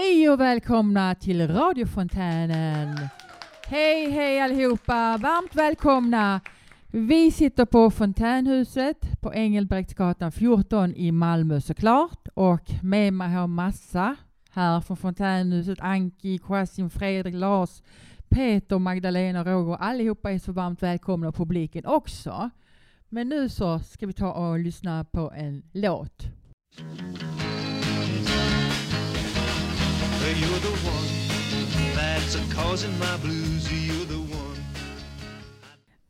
Hej 0.00 0.30
och 0.30 0.40
välkomna 0.40 1.14
till 1.14 1.48
radiofontänen. 1.48 2.98
Hej, 3.66 4.10
hej 4.10 4.40
allihopa. 4.40 5.16
Varmt 5.16 5.54
välkomna. 5.54 6.40
Vi 6.86 7.30
sitter 7.30 7.64
på 7.64 7.90
Fontänhuset 7.90 9.20
på 9.20 9.34
Engelbrektsgatan 9.34 10.32
14 10.32 10.94
i 10.94 11.12
Malmö 11.12 11.60
såklart. 11.60 12.28
Och 12.34 12.70
med 12.82 13.12
mig 13.12 13.28
har 13.28 13.46
massa 13.46 14.16
här 14.50 14.80
från 14.80 14.96
Fontänhuset. 14.96 15.80
Anki, 15.80 16.38
Kwasim, 16.38 16.90
Fredrik, 16.90 17.34
Lars, 17.34 17.82
Peter, 18.28 18.78
Magdalena, 18.78 19.44
Roger. 19.44 19.76
Allihopa 19.76 20.32
är 20.32 20.38
så 20.38 20.52
varmt 20.52 20.82
välkomna 20.82 21.28
och 21.28 21.36
publiken 21.36 21.86
också. 21.86 22.50
Men 23.08 23.28
nu 23.28 23.48
så 23.48 23.78
ska 23.78 24.06
vi 24.06 24.12
ta 24.12 24.32
och 24.32 24.58
lyssna 24.58 25.04
på 25.04 25.32
en 25.36 25.62
låt. 25.72 26.26
You're 30.28 30.60
the 30.60 30.88
one 30.88 31.08
that's 31.96 32.36
a 32.36 32.54
causing 32.54 32.98
my 32.98 33.16
blues. 33.22 33.72
You're 33.72 34.06
the 34.06 34.34
one. 34.36 34.60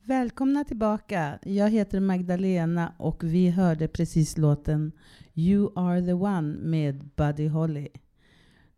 Välkomna 0.03 0.65
tillbaka. 0.65 1.39
Jag 1.43 1.71
heter 1.71 2.01
Magdalena 2.01 2.93
och 2.99 3.25
vi 3.25 3.51
hörde 3.51 3.89
precis 3.89 4.39
låten 4.39 4.93
You 5.35 5.73
are 5.77 6.03
the 6.03 6.13
one 6.13 6.57
med 6.59 7.11
Buddy 7.17 7.49
Holly. 7.49 7.89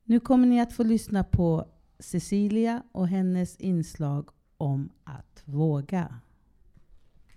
Nu 0.05 0.21
kommer 0.21 0.47
ni 0.47 0.61
att 0.61 0.73
få 0.73 0.83
lyssna 0.83 1.25
på 1.25 1.69
Cecilia 1.99 2.83
och 2.93 3.09
hennes 3.09 3.57
inslag 3.57 4.29
om 4.57 4.91
att 5.05 5.43
våga. 5.45 6.21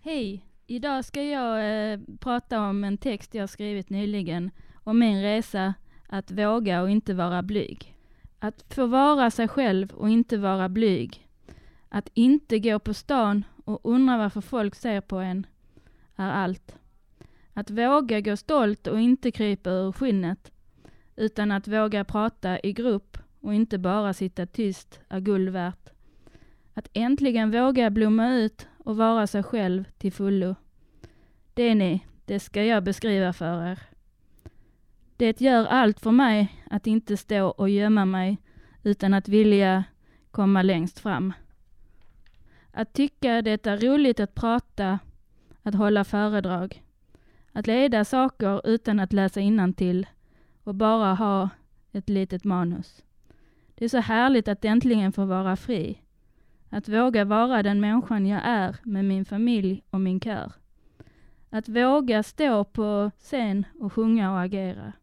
Hej! 0.01 0.45
Idag 0.67 1.05
ska 1.05 1.23
jag 1.23 1.91
eh, 1.91 1.99
prata 2.19 2.61
om 2.61 2.83
en 2.83 2.97
text 2.97 3.35
jag 3.35 3.49
skrivit 3.49 3.89
nyligen 3.89 4.51
om 4.73 4.99
min 4.99 5.21
resa 5.21 5.73
att 6.07 6.31
våga 6.31 6.81
och 6.81 6.89
inte 6.89 7.13
vara 7.13 7.43
blyg. 7.43 7.92
Att 8.43 8.73
få 8.73 8.85
vara 8.87 9.31
sig 9.31 9.47
själv 9.47 9.93
och 9.93 10.09
inte 10.09 10.37
vara 10.37 10.69
blyg. 10.69 11.27
Att 11.89 12.09
inte 12.13 12.59
gå 12.59 12.79
på 12.79 12.93
stan 12.93 13.45
och 13.65 13.79
undra 13.83 14.17
varför 14.17 14.41
folk 14.41 14.75
ser 14.75 15.01
på 15.01 15.17
en 15.17 15.47
är 16.15 16.29
allt. 16.29 16.75
Att 17.53 17.69
våga 17.69 18.21
gå 18.21 18.37
stolt 18.37 18.87
och 18.87 18.99
inte 18.99 19.31
krypa 19.31 19.69
ur 19.69 19.91
skinnet, 19.91 20.51
utan 21.15 21.51
att 21.51 21.67
våga 21.67 22.03
prata 22.03 22.59
i 22.59 22.73
grupp 22.73 23.17
och 23.39 23.53
inte 23.53 23.77
bara 23.77 24.13
sitta 24.13 24.45
tyst 24.45 24.99
är 25.09 25.19
guld 25.19 25.49
värt. 25.49 25.89
Att 26.73 26.89
äntligen 26.93 27.51
våga 27.51 27.89
blomma 27.89 28.33
ut 28.33 28.67
och 28.77 28.97
vara 28.97 29.27
sig 29.27 29.43
själv 29.43 29.83
till 29.97 30.13
fullo. 30.13 30.55
Det 31.53 31.75
ni, 31.75 32.05
det 32.25 32.39
ska 32.39 32.63
jag 32.63 32.83
beskriva 32.83 33.33
för 33.33 33.67
er. 33.67 33.92
Det 35.17 35.41
gör 35.41 35.65
allt 35.65 35.99
för 35.99 36.11
mig 36.11 36.63
att 36.69 36.87
inte 36.87 37.17
stå 37.17 37.47
och 37.47 37.69
gömma 37.69 38.05
mig 38.05 38.37
utan 38.83 39.13
att 39.13 39.27
vilja 39.27 39.83
komma 40.31 40.61
längst 40.61 40.99
fram. 40.99 41.33
Att 42.71 42.93
tycka 42.93 43.41
det 43.41 43.67
är 43.67 43.77
roligt 43.77 44.19
att 44.19 44.35
prata, 44.35 44.99
att 45.63 45.75
hålla 45.75 46.03
föredrag, 46.03 46.83
att 47.51 47.67
leda 47.67 48.05
saker 48.05 48.67
utan 48.67 48.99
att 48.99 49.13
läsa 49.13 49.41
till 49.77 50.07
och 50.63 50.75
bara 50.75 51.13
ha 51.13 51.49
ett 51.91 52.09
litet 52.09 52.43
manus. 52.43 53.03
Det 53.75 53.85
är 53.85 53.89
så 53.89 53.97
härligt 53.97 54.47
att 54.47 54.65
äntligen 54.65 55.11
få 55.11 55.25
vara 55.25 55.55
fri. 55.55 56.01
Att 56.69 56.89
våga 56.89 57.25
vara 57.25 57.63
den 57.63 57.79
människan 57.79 58.25
jag 58.25 58.41
är 58.43 58.75
med 58.83 59.05
min 59.05 59.25
familj 59.25 59.83
och 59.89 60.01
min 60.01 60.19
kör. 60.19 60.51
Att 61.49 61.69
våga 61.69 62.23
stå 62.23 62.63
på 62.63 63.11
scen 63.19 63.65
och 63.79 63.93
sjunga 63.93 64.31
och 64.31 64.41
agera. 64.41 64.93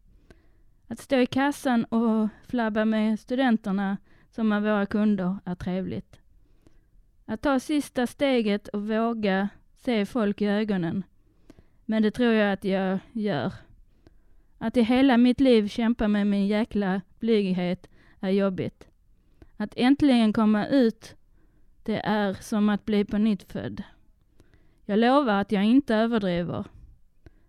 Att 0.91 0.99
stå 0.99 1.17
i 1.17 1.25
kassan 1.25 1.85
och 1.85 2.29
flabba 2.47 2.85
med 2.85 3.19
studenterna 3.19 3.97
som 4.29 4.51
är 4.51 4.59
våra 4.59 4.85
kunder 4.85 5.37
är 5.45 5.55
trevligt. 5.55 6.19
Att 7.25 7.41
ta 7.41 7.59
sista 7.59 8.07
steget 8.07 8.67
och 8.67 8.87
våga 8.87 9.49
se 9.75 10.05
folk 10.05 10.41
i 10.41 10.45
ögonen. 10.45 11.03
Men 11.85 12.03
det 12.03 12.11
tror 12.11 12.33
jag 12.33 12.53
att 12.53 12.63
jag 12.63 12.99
gör. 13.11 13.53
Att 14.57 14.77
i 14.77 14.81
hela 14.81 15.17
mitt 15.17 15.39
liv 15.39 15.67
kämpa 15.67 16.07
med 16.07 16.27
min 16.27 16.47
jäkla 16.47 17.01
blyghet 17.19 17.89
är 18.19 18.29
jobbigt. 18.29 18.87
Att 19.57 19.73
äntligen 19.75 20.33
komma 20.33 20.67
ut, 20.67 21.15
det 21.83 21.99
är 21.99 22.33
som 22.33 22.69
att 22.69 22.85
bli 22.85 23.05
på 23.05 23.17
nytt 23.17 23.43
född. 23.43 23.83
Jag 24.85 24.99
lovar 24.99 25.41
att 25.41 25.51
jag 25.51 25.63
inte 25.63 25.95
överdriver. 25.95 26.65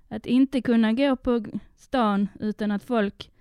Att 0.09 0.27
inte 0.27 0.63
kunna 0.63 0.93
gå 0.93 1.17
på 1.17 1.45
stan 1.77 2.29
utan 2.41 2.71
att 2.71 2.85
folk 2.85 3.32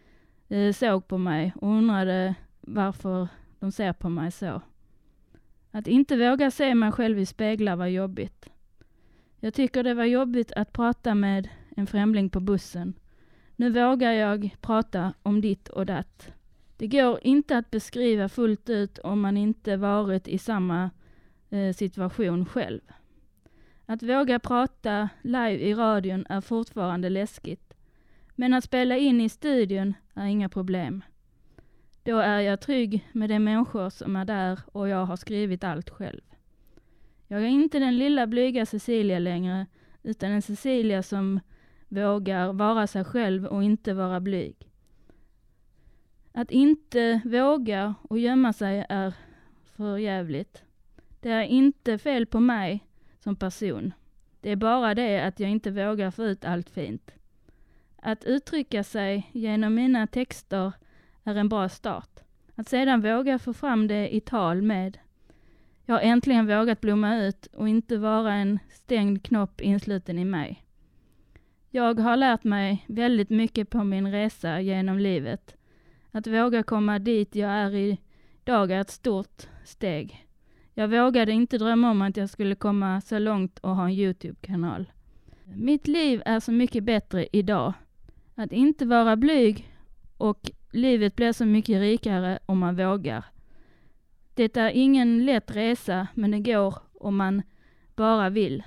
Eh, 0.51 0.73
såg 0.73 1.07
på 1.07 1.17
mig 1.17 1.53
och 1.56 1.69
undrade 1.69 2.35
varför 2.62 3.28
de 3.59 3.72
ser 3.72 3.94
på 3.94 4.09
mig 4.09 4.31
så. 4.31 4.62
Att 5.72 5.88
inte 5.88 6.17
våga 6.17 6.51
se 6.51 6.75
mig 6.75 6.91
själv 6.91 7.19
i 7.19 7.25
speglar 7.25 7.75
var 7.75 7.85
jobbigt. 7.85 8.50
Jag 9.39 9.53
tycker 9.53 9.84
det 9.84 9.94
var 9.94 10.06
jobbigt 10.06 10.51
att 10.51 10.73
prata 10.73 11.16
med 11.16 11.50
en 11.75 11.88
främling 11.88 12.29
på 12.29 12.39
bussen. 12.39 12.94
Nu 13.56 13.69
vågar 13.69 14.12
jag 14.12 14.56
prata 14.62 15.13
om 15.23 15.41
ditt 15.41 15.69
och 15.69 15.85
datt. 15.85 16.34
Det 16.78 16.88
går 16.88 17.19
inte 17.22 17.57
att 17.57 17.72
beskriva 17.72 18.29
fullt 18.29 18.69
ut 18.69 19.00
om 19.00 19.22
man 19.22 19.38
inte 19.38 19.78
varit 19.78 20.28
i 20.28 20.38
samma 20.38 20.89
eh, 21.50 21.73
situation 21.73 22.45
själv. 22.45 22.81
Att 23.85 24.03
våga 24.03 24.39
prata 24.39 25.09
live 25.22 25.59
i 25.59 25.73
radion 25.73 26.25
är 26.29 26.41
fortfarande 26.41 27.09
läskigt. 27.09 27.70
Men 28.41 28.53
att 28.53 28.63
spela 28.63 28.97
in 28.97 29.22
i 29.22 29.29
studion 29.29 29.94
är 30.13 30.25
inga 30.25 30.50
problem. 30.50 31.03
Då 32.03 32.18
är 32.18 32.40
jag 32.40 32.62
trygg 32.62 33.09
med 33.12 33.29
de 33.29 33.40
människor 33.40 33.90
som 33.90 34.16
är 34.16 34.25
där 34.25 34.59
och 34.72 34.90
jag 34.90 35.06
har 35.06 35.16
skrivit 35.16 35.63
allt 35.63 35.90
själv. 35.90 36.22
Jag 37.28 37.41
är 37.41 37.47
inte 37.47 37.80
den 37.80 37.97
lilla 37.97 38.28
blyga 38.28 38.66
Cecilia 38.66 39.19
längre, 39.19 39.66
utan 40.03 40.31
en 40.31 40.41
Cecilia 40.41 41.03
som 41.03 41.40
vågar 41.88 42.53
vara 42.53 42.88
sig 42.88 43.03
själv 43.03 43.46
och 43.46 43.63
inte 43.63 43.94
vara 43.94 44.19
blyg. 44.19 44.69
Att 46.31 46.51
inte 46.51 47.22
våga 47.25 47.96
och 48.01 48.19
gömma 48.19 48.53
sig 48.53 48.85
är 48.90 49.13
för 49.75 49.97
jävligt. 49.97 50.63
Det 51.19 51.30
är 51.30 51.44
inte 51.44 51.97
fel 51.97 52.25
på 52.25 52.40
mig 52.40 52.85
som 53.19 53.35
person. 53.35 53.94
Det 54.40 54.50
är 54.50 54.56
bara 54.56 54.96
det 54.96 55.19
att 55.19 55.40
jag 55.40 55.50
inte 55.50 55.72
vågar 55.72 56.12
få 56.12 56.24
ut 56.24 56.46
allt 56.46 56.69
fint. 56.69 57.12
Att 58.03 58.23
uttrycka 58.23 58.84
sig 58.84 59.29
genom 59.31 59.75
mina 59.75 60.07
texter 60.07 60.73
är 61.23 61.35
en 61.35 61.50
bra 61.50 61.69
start. 61.69 62.19
Att 62.56 62.69
sedan 62.69 63.01
våga 63.01 63.39
få 63.39 63.53
fram 63.53 63.88
det 63.88 64.16
i 64.16 64.19
tal 64.19 64.62
med. 64.62 64.97
Jag 65.85 65.95
har 65.95 66.01
äntligen 66.01 66.47
vågat 66.47 66.81
blomma 66.81 67.17
ut 67.17 67.45
och 67.45 67.69
inte 67.69 67.97
vara 67.97 68.34
en 68.34 68.59
stängd 68.69 69.23
knopp 69.23 69.62
insluten 69.62 70.19
i 70.19 70.25
mig. 70.25 70.66
Jag 71.69 72.00
har 72.00 72.17
lärt 72.17 72.44
mig 72.44 72.85
väldigt 72.88 73.29
mycket 73.29 73.69
på 73.69 73.84
min 73.84 74.12
resa 74.12 74.62
genom 74.62 75.00
livet. 75.00 75.56
Att 76.12 76.28
våga 76.28 76.63
komma 76.63 77.00
dit 77.00 77.35
jag 77.35 77.51
är 77.51 77.97
idag 78.44 78.72
är 78.72 78.81
ett 78.81 78.89
stort 78.89 79.47
steg. 79.66 80.28
Jag 80.73 80.88
vågade 80.88 81.31
inte 81.31 81.57
drömma 81.57 81.91
om 81.91 82.01
att 82.01 82.18
jag 82.18 82.29
skulle 82.29 82.56
komma 82.56 83.01
så 83.01 83.19
långt 83.19 83.59
och 83.59 83.75
ha 83.75 83.85
en 83.85 83.91
Youtube-kanal. 83.91 84.91
Mitt 85.44 85.88
liv 85.88 86.22
är 86.25 86.39
så 86.39 86.51
mycket 86.51 86.83
bättre 86.83 87.28
idag. 87.31 87.73
Att 88.41 88.52
inte 88.52 88.85
vara 88.85 89.16
blyg 89.16 89.72
och 90.18 90.52
livet 90.72 91.16
blir 91.16 91.31
så 91.31 91.46
mycket 91.46 91.79
rikare 91.79 92.40
om 92.46 92.59
man 92.59 92.75
vågar. 92.75 93.25
Det 94.33 94.57
är 94.57 94.69
ingen 94.69 95.25
lätt 95.25 95.56
resa, 95.56 96.07
men 96.13 96.31
det 96.31 96.39
går 96.39 96.75
om 96.94 97.18
man 97.18 97.42
bara 97.95 98.30
vill. 98.30 98.63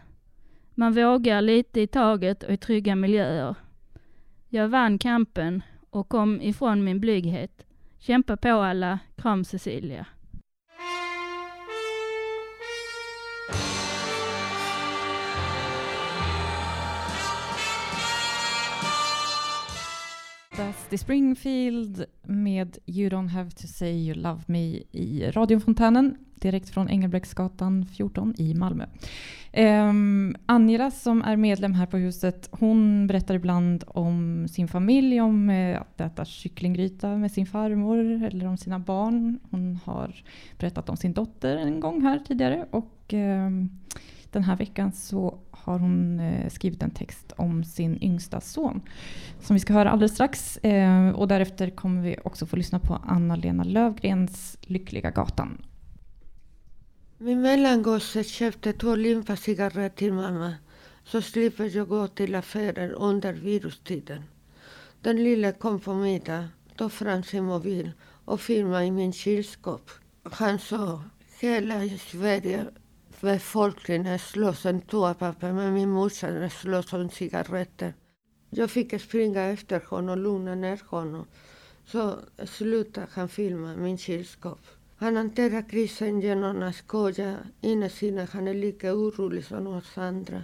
Man 0.74 0.92
vågar 0.92 1.42
lite 1.42 1.80
i 1.80 1.86
taget 1.86 2.42
och 2.42 2.52
i 2.52 2.56
trygga 2.56 2.96
miljöer. 2.96 3.54
Jag 4.48 4.68
vann 4.68 4.98
kampen 4.98 5.62
och 5.90 6.08
kom 6.08 6.40
ifrån 6.40 6.84
min 6.84 7.00
blyghet. 7.00 7.66
Kämpa 7.98 8.36
på 8.36 8.48
alla. 8.48 8.98
Kram 9.16 9.44
Cecilia. 9.44 10.06
Dusty 20.56 20.98
Springfield 20.98 22.04
med 22.22 22.78
You 22.86 23.10
don't 23.10 23.28
have 23.28 23.50
to 23.50 23.66
say 23.66 24.06
you 24.08 24.14
love 24.14 24.40
me 24.46 24.82
i 24.92 25.30
radiofontänen 25.30 26.16
direkt 26.34 26.70
från 26.70 26.88
Engelbrektsgatan 26.88 27.86
14 27.86 28.34
i 28.38 28.54
Malmö. 28.54 28.86
Ehm, 29.52 29.88
um, 29.88 30.36
Angela 30.46 30.90
som 30.90 31.22
är 31.22 31.36
medlem 31.36 31.74
här 31.74 31.86
på 31.86 31.96
huset, 31.96 32.48
hon 32.52 33.06
berättar 33.06 33.34
ibland 33.34 33.84
om 33.86 34.46
sin 34.48 34.68
familj, 34.68 35.20
om 35.20 35.50
eh, 35.50 35.80
att 35.80 36.00
äta 36.00 36.24
kycklinggryta 36.24 37.16
med 37.16 37.32
sin 37.32 37.46
farmor 37.46 37.98
eller 37.98 38.46
om 38.46 38.56
sina 38.56 38.78
barn. 38.78 39.38
Hon 39.50 39.78
har 39.84 40.24
berättat 40.58 40.88
om 40.88 40.96
sin 40.96 41.12
dotter 41.12 41.56
en 41.56 41.80
gång 41.80 42.02
här 42.02 42.18
tidigare 42.18 42.66
och 42.70 43.12
um, 43.12 43.70
den 44.34 44.44
här 44.44 44.56
veckan 44.56 44.92
så 44.92 45.38
har 45.50 45.78
hon 45.78 46.20
eh, 46.20 46.50
skrivit 46.50 46.82
en 46.82 46.90
text 46.90 47.32
om 47.36 47.64
sin 47.64 48.02
yngsta 48.02 48.40
son 48.40 48.82
som 49.40 49.54
vi 49.54 49.60
ska 49.60 49.72
höra 49.72 49.90
alldeles 49.90 50.12
strax. 50.12 50.56
Eh, 50.56 51.10
och 51.10 51.28
därefter 51.28 51.70
kommer 51.70 52.02
vi 52.02 52.16
också 52.24 52.46
få 52.46 52.56
lyssna 52.56 52.78
på 52.78 52.94
Anna-Lena 53.06 53.64
Lövgrens 53.64 54.58
Lyckliga 54.60 55.10
gatan. 55.10 55.62
Min 57.18 57.40
mellangosse 57.40 58.24
köpte 58.24 58.72
två 58.72 58.94
limpa-cigaretter 58.96 59.88
till 59.88 60.12
mamma 60.12 60.54
så 61.04 61.22
slipper 61.22 61.76
jag 61.76 61.88
gå 61.88 62.06
till 62.06 62.34
affärer 62.34 62.92
under 62.92 63.32
virustiden. 63.32 64.22
Den 65.00 65.24
lille 65.24 65.52
kom 65.52 65.80
på 65.80 65.94
middag, 65.94 66.48
tog 66.76 66.92
fram 66.92 67.22
sin 67.22 67.44
mobil 67.44 67.92
och 68.24 68.40
filmade 68.40 68.84
i 68.84 68.90
min 68.90 69.12
kylskåp. 69.12 69.90
Han 70.22 70.58
sa 70.58 71.02
hela 71.40 71.88
Sverige 71.98 72.64
befolkningen 73.24 74.18
slåss 74.18 74.64
om 74.64 74.80
toapapper 74.80 75.52
men 75.52 75.74
min 75.74 75.90
morsa 75.90 76.50
slåss 76.50 76.92
om 76.92 77.10
cigaretter. 77.10 77.94
Jag 78.50 78.70
fick 78.70 79.00
springa 79.00 79.42
efter 79.42 79.80
honom 79.80 80.10
och 80.10 80.16
lugna 80.16 80.54
ner 80.54 80.80
honom. 80.86 81.26
Så 81.86 82.18
slutade 82.44 83.06
han 83.10 83.28
filma 83.28 83.76
min 83.76 83.98
kylskåp. 83.98 84.60
Han 84.96 85.16
hanterar 85.16 85.68
krisen 85.68 86.20
genom 86.20 86.62
att 86.62 86.76
skoja. 86.76 87.36
Innerst 87.60 88.02
inne 88.02 88.28
han 88.32 88.48
är 88.48 88.54
lika 88.54 88.94
orolig 88.94 89.44
som 89.44 89.66
oss 89.66 89.98
andra. 89.98 90.42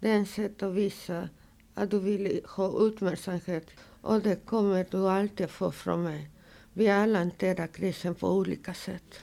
Det 0.00 0.10
är 0.10 0.22
ett 0.22 0.28
sätt 0.28 0.62
att 0.62 0.74
visa 0.74 1.28
att 1.74 1.90
du 1.90 1.98
vill 1.98 2.40
ha 2.44 2.68
uppmärksamhet 2.68 3.66
och 4.00 4.20
det 4.20 4.46
kommer 4.46 4.86
du 4.90 5.08
alltid 5.08 5.50
få 5.50 5.72
från 5.72 6.02
mig. 6.02 6.30
Vi 6.72 6.88
alla 6.88 7.18
hanterar 7.18 7.66
krisen 7.66 8.14
på 8.14 8.28
olika 8.28 8.74
sätt. 8.74 9.20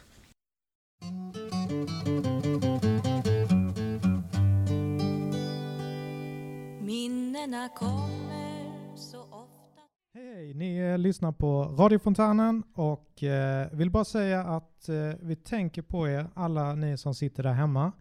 Minnena 6.95 7.69
kommer 7.69 8.95
så 8.95 9.21
ofta 9.21 9.81
Hej, 10.13 10.53
ni 10.53 10.77
eh, 10.77 10.97
lyssnar 10.97 11.31
på 11.31 11.63
radiofontänen 11.63 12.63
och 12.73 13.23
eh, 13.23 13.67
vill 13.71 13.91
bara 13.91 14.05
säga 14.05 14.43
att 14.43 14.89
eh, 14.89 14.95
vi 15.21 15.35
tänker 15.35 15.81
på 15.81 16.07
er, 16.07 16.27
alla 16.33 16.75
ni 16.75 16.97
som 16.97 17.15
sitter 17.15 17.43
där 17.43 17.53
hemma 17.53 17.91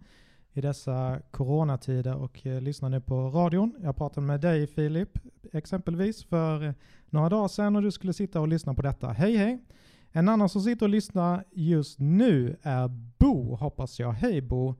i 0.52 0.61
dessa 0.61 1.20
coronatider 1.31 2.17
och 2.17 2.46
eh, 2.46 2.61
lyssnar 2.61 2.88
nu 2.88 3.00
på 3.00 3.29
radion. 3.31 3.75
Jag 3.82 3.96
pratade 3.96 4.26
med 4.26 4.41
dig 4.41 4.67
Filip 4.67 5.19
exempelvis 5.52 6.25
för 6.25 6.67
eh, 6.67 6.73
några 7.06 7.29
dagar 7.29 7.49
sedan 7.49 7.76
och 7.76 7.82
du 7.82 7.91
skulle 7.91 8.12
sitta 8.12 8.41
och 8.41 8.49
lyssna 8.49 8.75
på 8.75 8.82
detta. 8.82 9.08
Hej 9.08 9.37
hej! 9.37 9.64
En 10.12 10.29
annan 10.29 10.49
som 10.49 10.62
sitter 10.62 10.87
och 10.87 10.91
lyssnar 10.91 11.44
just 11.52 11.99
nu 11.99 12.56
är 12.62 12.88
Bo, 13.19 13.56
hoppas 13.56 14.00
jag. 14.00 14.12
Hej 14.12 14.43
Bo! 14.43 14.75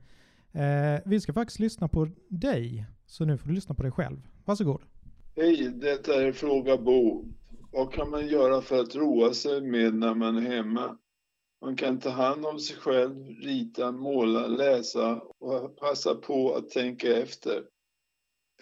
Eh, 0.55 1.00
vi 1.05 1.20
ska 1.20 1.32
faktiskt 1.32 1.61
lyssna 1.61 1.88
på 1.88 2.08
dig, 2.28 2.87
så 3.14 3.25
nu 3.25 3.38
får 3.38 3.49
du 3.49 3.55
lyssna 3.55 3.75
på 3.75 3.82
dig 3.82 3.93
själv. 3.93 4.16
Varsågod. 4.44 4.82
Hej, 5.37 5.69
detta 5.75 6.22
är 6.22 6.32
Fråga 6.32 6.76
Bo. 6.76 7.25
Vad 7.72 7.93
kan 7.93 8.11
man 8.11 8.28
göra 8.28 8.62
för 8.62 8.81
att 8.81 8.94
roa 8.94 9.34
sig 9.34 9.61
med 9.61 9.94
när 9.94 10.14
man 10.14 10.37
är 10.37 10.40
hemma? 10.40 10.99
Man 11.61 11.76
kan 11.76 12.00
ta 12.00 12.11
hand 12.11 12.46
om 12.46 12.58
sig 12.58 12.76
själv, 12.76 13.26
rita, 13.26 13.93
måla, 13.93 14.46
läsa 14.46 15.20
och 15.38 15.76
passa 15.76 16.14
på 16.14 16.55
att 16.55 16.70
tänka 16.70 17.16
efter. 17.16 17.64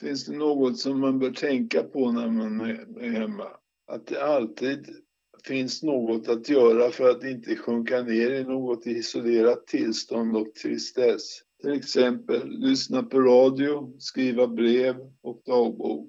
Finns 0.00 0.24
det 0.24 0.36
något 0.36 0.78
som 0.78 1.00
man 1.00 1.18
bör 1.18 1.30
tänka 1.30 1.82
på 1.82 2.12
när 2.12 2.28
man 2.28 2.60
är 2.60 3.10
hemma? 3.10 3.48
Att 3.86 4.06
det 4.06 4.24
alltid 4.24 4.86
finns 5.44 5.82
något 5.82 6.28
att 6.28 6.48
göra 6.48 6.90
för 6.90 7.10
att 7.10 7.24
inte 7.24 7.56
sjunka 7.56 8.02
ner 8.02 8.30
i 8.30 8.44
något 8.44 8.86
isolerat 8.86 9.66
tillstånd 9.66 10.36
och 10.36 10.54
tristess. 10.54 11.42
Till 11.62 11.72
exempel 11.72 12.48
lyssna 12.48 13.02
på 13.02 13.20
radio, 13.20 13.94
skriva 13.98 14.46
brev 14.46 14.96
och 15.22 15.42
dagbok. 15.46 16.08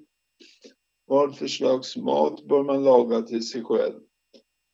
Vad 1.06 1.36
för 1.36 1.46
slags 1.46 1.96
mat 1.96 2.48
bör 2.48 2.64
man 2.64 2.84
laga 2.84 3.22
till 3.22 3.48
sig 3.48 3.62
själv? 3.64 4.00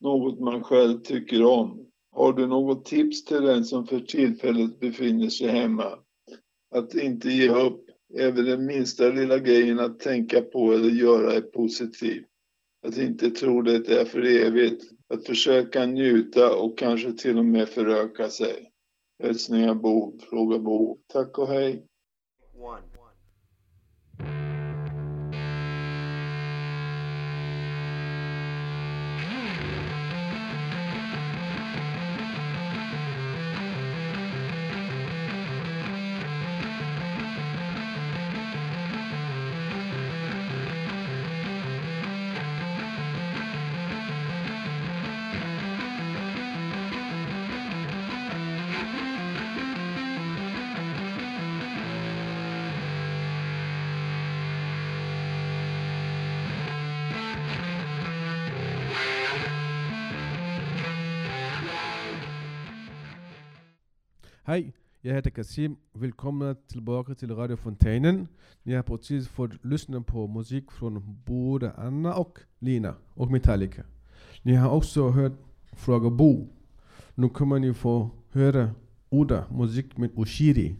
Något 0.00 0.40
man 0.40 0.64
själv 0.64 0.98
tycker 0.98 1.44
om. 1.44 1.86
Har 2.12 2.32
du 2.32 2.46
något 2.46 2.84
tips 2.84 3.24
till 3.24 3.42
den 3.42 3.64
som 3.64 3.86
för 3.86 4.00
tillfället 4.00 4.80
befinner 4.80 5.28
sig 5.28 5.48
hemma? 5.48 5.98
Att 6.74 6.94
inte 6.94 7.28
ge 7.28 7.48
upp. 7.48 7.84
Även 8.18 8.44
den 8.44 8.66
minsta 8.66 9.08
lilla 9.08 9.38
grejen 9.38 9.80
att 9.80 10.00
tänka 10.00 10.40
på 10.40 10.72
eller 10.72 10.90
göra 10.90 11.32
är 11.32 11.40
positiv. 11.40 12.24
Att 12.86 12.98
inte 12.98 13.30
tro 13.30 13.62
det 13.62 13.88
är 13.88 14.04
för 14.04 14.22
evigt. 14.22 14.84
Att 15.08 15.26
försöka 15.26 15.86
njuta 15.86 16.56
och 16.56 16.78
kanske 16.78 17.12
till 17.12 17.38
och 17.38 17.44
med 17.44 17.68
föröka 17.68 18.28
sig. 18.28 18.69
Hälsningar 19.22 19.74
Bo, 19.74 20.18
fråga 20.18 20.58
Bo. 20.58 20.98
Tack 21.06 21.38
och 21.38 21.48
hej. 21.48 21.86
Hej, 22.54 22.89
jag 65.02 65.14
heter 65.14 65.30
Kasim. 65.30 65.76
Välkomna 65.92 66.54
tillbaka 66.54 67.14
till 67.14 67.36
radiofontänen. 67.36 68.28
Ni 68.62 68.74
har 68.74 68.82
precis 68.82 69.28
fått 69.28 69.64
lyssna 69.64 70.00
på 70.00 70.26
musik 70.26 70.70
från 70.70 71.22
både 71.26 71.72
Anna 71.72 72.14
och 72.14 72.38
Lina 72.58 72.94
och 73.14 73.30
Metallica. 73.30 73.82
Ni 74.42 74.54
har 74.54 74.70
också 74.70 75.08
hört 75.08 75.32
Fråga 75.72 76.10
Bo. 76.10 76.48
Nu 77.14 77.28
kommer 77.28 77.58
ni 77.58 77.74
få 77.74 78.10
höra 78.30 78.70
Oda, 79.08 79.44
musik 79.50 79.96
med 79.96 80.10
Oshiri. 80.14 80.76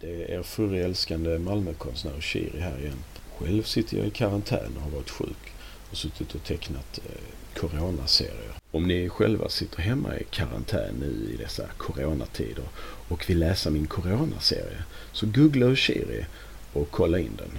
Det 0.00 0.34
är 0.34 0.42
förälskande 0.42 1.38
Malmökonstnär 1.38 2.20
Shiri 2.20 2.60
här 2.60 2.78
igen. 2.78 3.04
Själv 3.38 3.62
sitter 3.62 3.96
jag 3.96 4.06
i 4.06 4.10
karantän 4.10 4.76
och 4.76 4.82
har 4.82 4.90
varit 4.90 5.10
sjuk 5.10 5.52
och 5.90 5.96
suttit 5.96 6.34
och 6.34 6.44
tecknat 6.44 7.00
eh, 7.04 7.60
coronaserier. 7.60 8.52
Om 8.70 8.88
ni 8.88 9.08
själva 9.08 9.48
sitter 9.48 9.82
hemma 9.82 10.16
i 10.16 10.24
karantän 10.30 10.94
nu 10.94 11.34
i 11.34 11.36
dessa 11.36 11.66
coronatider 11.76 12.64
och 13.08 13.30
vill 13.30 13.38
läsa 13.38 13.70
min 13.70 13.86
coronaserie 13.86 14.82
så 15.12 15.26
googla 15.26 15.66
Ushiri 15.66 16.26
och 16.72 16.90
kolla 16.90 17.18
in 17.18 17.36
den. 17.36 17.58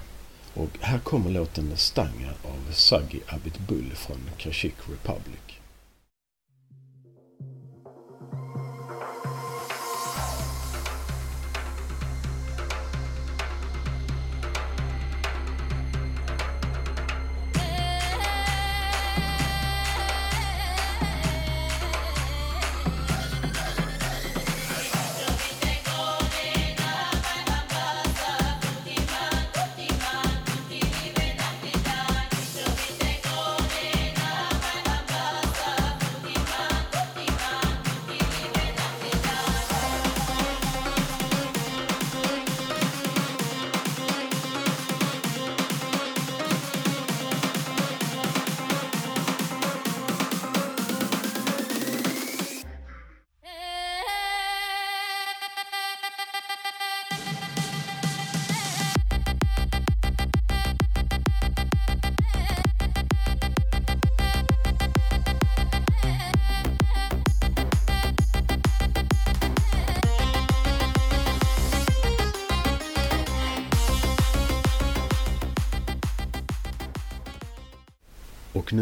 Och 0.54 0.70
här 0.80 1.00
kommer 1.00 1.30
låten 1.30 1.78
Stanga 1.78 2.30
av 2.44 2.72
Sagi 2.72 3.20
Abit 3.28 3.60
Bull 3.60 3.92
från 3.96 4.30
Kashik 4.38 4.76
Republic. 4.92 5.63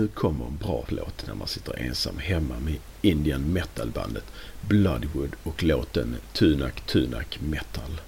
Nu 0.02 0.08
kommer 0.08 0.46
en 0.46 0.58
bra 0.58 0.86
låt 0.88 1.28
när 1.28 1.36
man 1.36 1.48
sitter 1.48 1.80
ensam 1.80 2.18
hemma 2.18 2.60
med 2.60 2.76
Indian 3.02 3.54
metalbandet 3.54 4.24
Bloodwood 4.62 5.30
och 5.44 5.64
låten 5.64 6.16
Tunak 6.34 6.82
Tunak 6.82 7.40
Metal. 7.42 8.02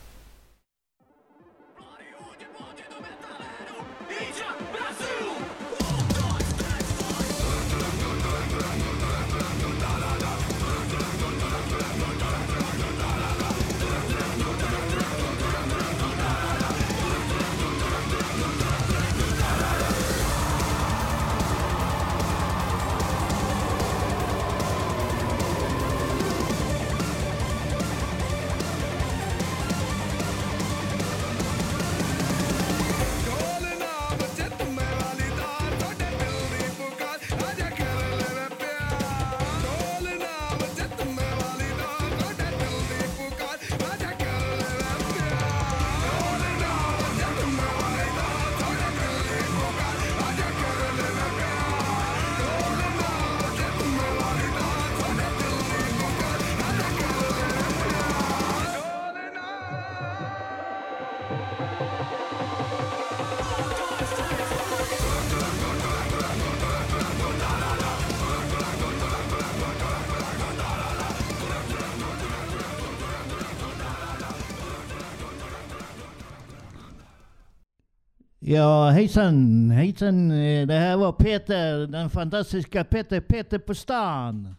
Ja, 78.45 78.89
hejsan, 78.89 79.71
hejsan. 79.71 80.31
Eh, 80.31 80.67
Det 80.67 80.73
här 80.73 80.97
var 80.97 81.11
Peter, 81.11 81.87
den 81.87 82.09
fantastiska 82.09 82.83
Peter, 82.83 83.21
Peter 83.21 83.59
på 83.59 83.75
stan. 83.75 84.55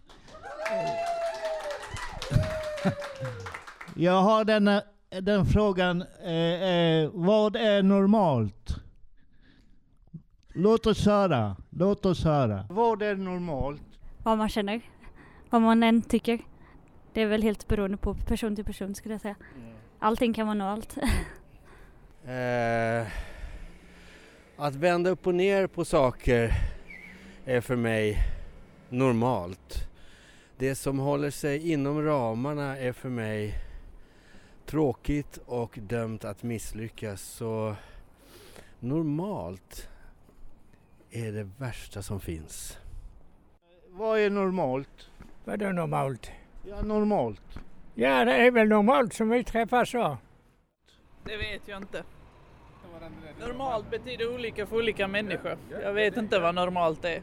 Jag 3.97 4.23
har 4.23 4.45
denna, 4.45 4.83
den 5.21 5.47
frågan, 5.47 6.05
eh, 6.25 6.63
eh, 6.63 7.11
vad 7.13 7.57
är 7.57 7.83
normalt? 7.83 8.77
Låt 10.55 10.87
oss 10.87 11.07
höra, 11.07 11.57
låt 11.71 12.07
oss 12.07 12.25
höra. 12.25 12.67
Vad 12.71 13.03
är 13.03 13.17
normalt? 13.17 13.83
vad 14.23 14.39
man 14.39 14.49
känner, 14.49 14.81
vad 15.51 15.63
man 15.63 15.83
än 15.83 16.03
tycker. 16.03 16.39
Det 17.13 17.23
är 17.23 17.27
väl 17.27 17.43
helt 17.43 17.69
beroende 17.69 17.97
på 17.97 18.15
person 18.15 18.57
till 18.57 18.65
person 18.65 18.95
skulle 18.95 19.15
jag 19.15 19.21
säga. 19.21 19.37
Allting 19.99 20.35
kan 20.35 20.47
vara 20.47 20.55
normalt. 20.55 20.97
Eh, 22.27 23.07
att 24.57 24.75
vända 24.75 25.11
upp 25.11 25.27
och 25.27 25.35
ner 25.35 25.67
på 25.67 25.85
saker 25.85 26.53
är 27.45 27.61
för 27.61 27.77
mig 27.77 28.19
normalt. 28.89 29.89
Det 30.57 30.75
som 30.75 30.99
håller 30.99 31.31
sig 31.31 31.73
inom 31.73 32.03
ramarna 32.03 32.79
är 32.79 32.93
för 32.93 33.09
mig 33.09 33.55
tråkigt 34.67 35.39
och 35.47 35.79
dömt 35.83 36.25
att 36.25 36.43
misslyckas. 36.43 37.23
Så 37.23 37.77
normalt 38.81 39.89
är 41.11 41.33
det 41.33 41.51
värsta 41.59 42.03
som 42.03 42.21
finns. 42.21 42.79
Vad 43.89 44.19
är 44.19 44.31
normalt? 44.31 45.11
Vadå 45.45 45.73
normalt? 45.73 46.31
Ja, 46.69 46.83
normalt. 46.83 47.59
Ja, 47.95 48.25
det 48.25 48.33
är 48.33 48.51
väl 48.51 48.69
normalt 48.69 49.13
som 49.13 49.29
vi 49.29 49.45
träffas 49.45 49.91
så. 49.91 50.17
Det 51.25 51.37
vet 51.37 51.69
jag 51.69 51.83
inte. 51.83 52.03
Normalt 53.41 53.91
betyder 53.91 54.35
olika 54.35 54.67
för 54.67 54.77
olika 54.77 55.09
människor. 55.09 55.57
Jag 55.83 55.93
vet 55.93 56.17
inte 56.17 56.39
vad 56.39 56.55
normalt 56.55 57.05
är. 57.05 57.23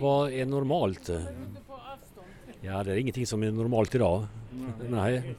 Vad 0.00 0.32
är 0.32 0.46
normalt? 0.46 1.10
Ja, 2.60 2.84
det 2.84 2.92
är 2.92 2.96
ingenting 2.96 3.26
som 3.26 3.42
är 3.42 3.50
normalt 3.50 3.94
idag. 3.94 4.26
Nej, 4.88 5.34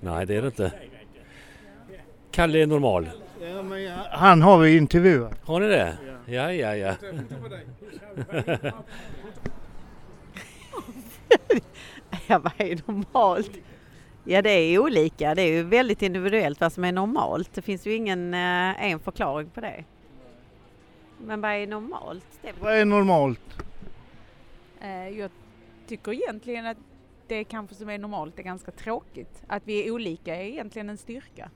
nej 0.00 0.26
det 0.26 0.34
är 0.36 0.40
det 0.42 0.46
inte. 0.46 0.72
Kalle 2.30 2.58
är 2.62 2.66
normal. 2.66 3.10
Han 4.10 4.42
har 4.42 4.58
vi 4.58 4.76
intervjuat. 4.76 5.38
Har 5.44 5.60
ni 5.60 5.66
det? 5.68 5.98
Ja, 6.26 6.52
ja, 6.52 6.76
ja. 6.76 6.94
Ja, 12.28 12.38
vad 12.38 12.52
är 12.56 12.92
normalt? 12.92 13.50
Ja, 14.24 14.42
det 14.42 14.50
är 14.50 14.78
olika. 14.78 15.34
Det 15.34 15.42
är 15.42 15.52
ju 15.52 15.62
väldigt 15.62 16.02
individuellt 16.02 16.60
vad 16.60 16.72
som 16.72 16.84
är 16.84 16.92
normalt. 16.92 17.52
Det 17.54 17.62
finns 17.62 17.86
ju 17.86 17.94
ingen 17.94 18.34
eh, 18.34 18.84
en 18.84 19.00
förklaring 19.00 19.50
på 19.50 19.60
det. 19.60 19.84
Men 21.18 21.40
vad 21.40 21.50
är 21.50 21.66
normalt? 21.66 22.26
Det 22.42 22.52
Vad 22.60 22.74
är 22.74 22.84
normalt? 22.84 23.40
Eh, 24.80 25.08
Jag 25.08 25.30
tycker 25.86 26.12
egentligen 26.12 26.66
att 26.66 26.76
det 27.26 27.44
kanske 27.44 27.74
som 27.74 27.88
är 27.90 27.98
normalt 27.98 28.38
är 28.38 28.42
ganska 28.42 28.70
tråkigt. 28.70 29.42
Att 29.46 29.62
vi 29.66 29.86
är 29.86 29.90
olika 29.90 30.36
är 30.36 30.44
egentligen 30.44 30.90
en 30.90 30.98
styrka. 30.98 31.50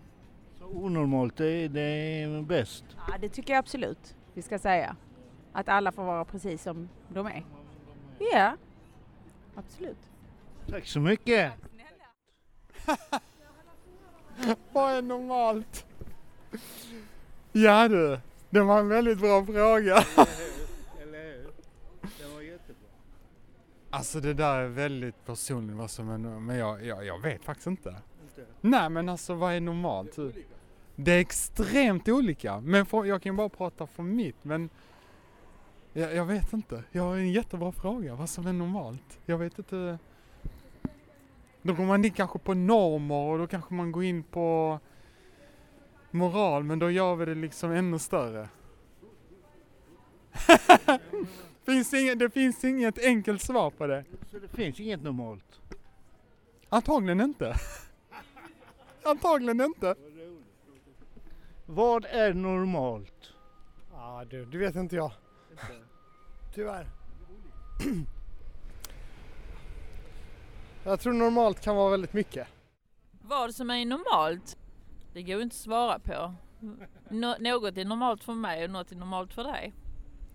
Så 0.58 0.64
onormalt, 0.66 1.36
det 1.36 1.46
är, 1.46 1.68
det 1.68 1.80
är 1.80 2.42
bäst. 2.42 2.84
Ja, 3.08 3.14
det 3.20 3.28
tycker 3.28 3.52
jag 3.52 3.58
absolut 3.58 4.16
vi 4.34 4.42
ska 4.42 4.58
säga. 4.58 4.96
Att 5.52 5.68
alla 5.68 5.92
får 5.92 6.04
vara 6.04 6.24
precis 6.24 6.62
som 6.62 6.88
de 7.08 7.26
är. 7.26 7.44
Ja, 8.32 8.56
absolut. 9.56 9.96
Tack 10.70 10.86
så 10.86 11.00
mycket. 11.00 11.52
Vad 14.72 14.92
är 14.92 15.02
normalt? 15.02 15.86
Ja 17.52 17.88
du, 17.88 18.20
det 18.50 18.60
var 18.60 18.78
en 18.78 18.88
väldigt 18.88 19.18
bra 19.18 19.46
fråga. 19.46 20.04
Det. 20.14 20.26
Alltså 23.90 24.20
det 24.20 24.34
där 24.34 24.58
är 24.58 24.68
väldigt 24.68 25.24
personligt 25.26 25.76
vad 25.76 25.90
som 25.90 26.10
är 26.10 26.18
no- 26.18 26.40
men 26.40 26.56
jag, 26.56 26.86
jag, 26.86 27.06
jag 27.06 27.22
vet 27.22 27.44
faktiskt 27.44 27.66
inte. 27.66 27.96
Nej 28.60 28.88
men 28.90 29.08
alltså 29.08 29.34
vad 29.34 29.52
är 29.54 29.60
normalt? 29.60 30.16
Det 30.96 31.12
är 31.12 31.20
extremt 31.20 32.08
olika. 32.08 32.60
Men 32.60 32.86
för, 32.86 33.04
jag 33.04 33.22
kan 33.22 33.36
bara 33.36 33.48
prata 33.48 33.86
för 33.86 34.02
mitt 34.02 34.44
men 34.44 34.70
jag, 35.92 36.14
jag 36.14 36.24
vet 36.24 36.52
inte. 36.52 36.84
Jag 36.92 37.02
har 37.02 37.16
en 37.16 37.32
jättebra 37.32 37.72
fråga 37.72 38.14
vad 38.14 38.28
som 38.28 38.46
är 38.46 38.52
normalt. 38.52 39.18
Jag 39.26 39.38
vet 39.38 39.58
inte. 39.58 39.98
Då 41.66 41.72
går 41.72 41.84
man 41.84 42.04
in 42.04 42.10
kanske 42.10 42.38
på 42.38 42.54
normer 42.54 43.32
och 43.32 43.38
då 43.38 43.46
kanske 43.46 43.74
man 43.74 43.92
går 43.92 44.04
in 44.04 44.22
på 44.22 44.80
moral 46.10 46.64
men 46.64 46.78
då 46.78 46.90
gör 46.90 47.16
vi 47.16 47.24
det 47.24 47.34
liksom 47.34 47.70
ännu 47.72 47.98
större. 47.98 48.48
finns 51.66 51.94
inget, 51.94 52.18
det 52.18 52.30
finns 52.30 52.64
inget 52.64 52.98
enkelt 52.98 53.42
svar 53.42 53.70
på 53.70 53.86
det. 53.86 54.04
Så 54.30 54.38
det 54.38 54.48
finns 54.48 54.80
inget 54.80 55.02
normalt? 55.02 55.60
Antagligen 56.68 57.20
inte. 57.20 57.54
Antagligen 59.04 59.60
inte. 59.60 59.94
Vad 61.66 62.04
är 62.04 62.34
normalt? 62.34 63.32
Ja 63.92 64.24
du, 64.30 64.44
det 64.44 64.58
vet 64.58 64.74
inte 64.74 64.96
jag. 64.96 65.12
Tyvärr. 66.54 66.86
Jag 70.86 71.00
tror 71.00 71.12
normalt 71.12 71.60
kan 71.60 71.76
vara 71.76 71.90
väldigt 71.90 72.12
mycket. 72.12 72.48
Vad 73.22 73.54
som 73.54 73.70
är 73.70 73.84
normalt, 73.86 74.58
det 75.12 75.22
går 75.22 75.42
inte 75.42 75.54
att 75.54 75.58
svara 75.58 75.98
på. 75.98 76.34
Nå- 77.10 77.36
något 77.40 77.76
är 77.76 77.84
normalt 77.84 78.24
för 78.24 78.32
mig 78.32 78.64
och 78.64 78.70
något 78.70 78.92
är 78.92 78.96
normalt 78.96 79.34
för 79.34 79.44
dig. 79.44 79.74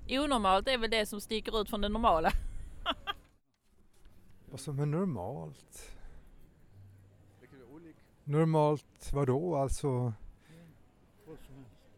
Onormalt 0.09 0.67
är 0.67 0.77
väl 0.77 0.89
det 0.89 1.05
som 1.05 1.21
sticker 1.21 1.61
ut 1.61 1.69
från 1.69 1.81
det 1.81 1.89
normala. 1.89 2.31
Vad 4.51 4.59
som 4.59 4.79
är 4.79 4.85
normalt? 4.85 5.95
Normalt 8.23 9.11
vadå 9.13 9.55
alltså? 9.55 10.13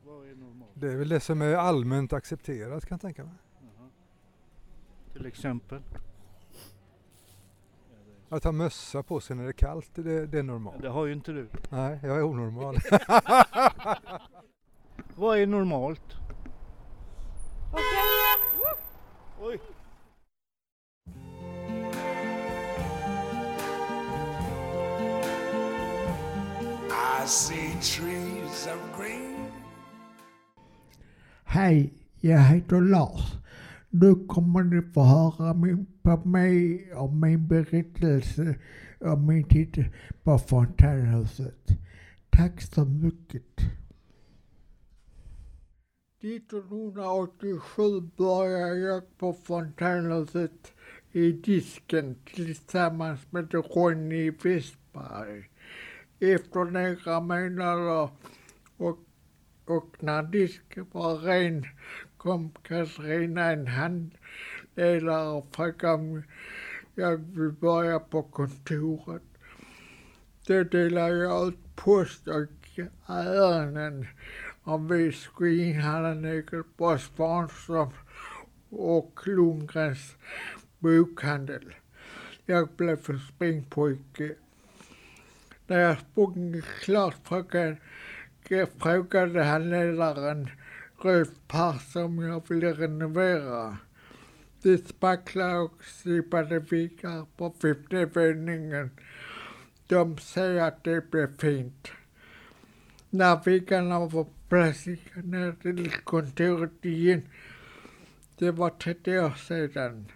Vad 0.06 0.28
är 0.28 0.36
normalt? 0.36 0.72
Det 0.74 0.92
är 0.92 0.96
väl 0.96 1.10
det 1.10 1.20
som 1.20 1.42
är 1.42 1.56
allmänt 1.56 2.14
accepterat 2.14 2.86
kan 2.86 2.96
jag 2.96 3.02
tänka 3.02 3.24
mig. 3.24 3.34
Till 5.14 5.26
exempel? 5.26 5.82
Att 8.34 8.44
ha 8.44 8.52
mössa 8.52 9.04
på 9.04 9.20
sig 9.20 9.36
när 9.36 9.44
det 9.44 9.50
är 9.50 9.54
kallt, 9.54 9.90
det, 9.94 10.28
det 10.28 10.40
är 10.40 10.44
normalt. 10.44 10.82
Det 10.82 10.90
har 10.90 11.06
ju 11.06 11.14
inte 11.14 11.32
du. 11.32 11.50
Nej, 11.70 12.00
jag 12.04 12.18
är 12.18 12.24
onormal. 12.24 12.76
Vad 15.16 15.38
är 15.38 15.48
normalt? 15.48 16.14
Okej. 17.72 17.84
Oj. 19.42 19.60
I 27.24 27.28
see 27.28 27.72
trees 27.82 28.68
of 28.68 29.00
green. 29.00 29.52
Hej, 31.44 31.94
jag 32.22 32.40
heter 32.40 32.82
Lars. 32.82 33.43
Nu 33.96 34.16
kommer 34.28 34.64
ni 34.64 34.82
få 34.94 35.02
höra 35.04 35.54
min, 35.54 35.86
på 36.02 36.18
mig 36.26 36.94
och 36.94 37.14
min 37.14 37.48
berättelse 37.48 38.56
om 39.00 39.28
min 39.28 39.44
tid 39.44 39.86
på 40.24 40.38
fontänhuset. 40.38 41.68
Tack 42.30 42.62
så 42.62 42.86
mycket. 42.86 43.60
1987 46.22 48.02
började 48.18 48.80
jag 48.80 49.18
på 49.18 49.34
fontänhuset 49.34 50.74
i 51.12 51.32
disken 51.32 52.16
tillsammans 52.26 53.20
med 53.30 53.54
Ronny 53.54 54.32
Westberg. 54.44 55.50
Efter 56.20 56.66
några 56.66 57.20
månader 57.20 58.10
och, 58.78 59.00
och 59.66 59.96
när 60.00 60.24
disken 60.24 60.86
var 60.92 61.18
ren 61.18 61.66
kom 62.24 62.52
Katarina, 62.64 63.52
en 63.52 63.68
handledare, 63.68 65.28
och 65.28 65.56
frågade 65.56 65.94
om 65.94 66.24
jag 66.96 67.18
vill 67.18 67.52
börja 67.52 68.00
på 68.00 68.24
kontoret. 68.24 69.22
Då 70.48 70.64
delade 70.64 71.18
jag 71.18 71.48
ut 71.48 71.76
post 71.76 72.28
och 72.28 72.80
ärenden 73.08 74.08
om 74.64 74.88
vi 74.88 75.12
skulle 75.12 75.64
inhandla 75.64 76.14
något 76.14 76.78
på 76.78 76.98
Svanström 76.98 77.90
och 78.70 79.20
Lundgrens 79.26 80.16
bokhandel. 80.80 81.76
Jag 82.46 82.70
blev 82.78 82.96
för 82.96 83.18
springpojke. 83.18 84.36
När 85.68 85.80
jag 85.80 85.98
sprungit 86.00 86.66
klart 86.66 87.16
frågade, 87.24 87.78
frågade 88.80 89.44
handledaren 89.44 90.50
Rolf 91.04 91.30
som 91.94 92.20
jag 92.20 92.50
ville 92.50 92.74
renovera. 92.74 93.78
Det 94.62 94.88
spacklade 94.88 95.58
och 95.58 95.84
slipade 95.84 96.60
vikar 96.60 97.26
på 97.38 97.56
femte 97.62 98.06
våningen. 98.06 98.90
De 99.88 100.18
säger 100.18 100.64
att 100.64 100.84
det 100.84 101.12
blev 101.12 101.38
fint. 101.38 101.92
När 103.10 103.44
vikarna 103.46 104.06
var 104.06 104.28
plötsligt 104.50 105.16
ner 105.16 105.52
till 105.62 105.92
kontoret 106.04 106.86
igen. 106.86 107.22
Det 108.38 108.52
var 108.52 108.70
30 108.70 109.20
år 109.20 109.30
sedan. 109.48 110.12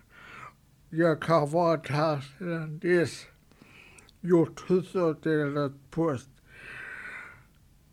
Jag 0.90 1.26
har 1.26 1.48
varit 1.48 1.90
här 1.90 2.22
sedan 2.38 2.80
dess. 2.80 3.26
Gjort 4.22 4.70
hushållsdelat 4.70 5.92
post. 5.92 6.30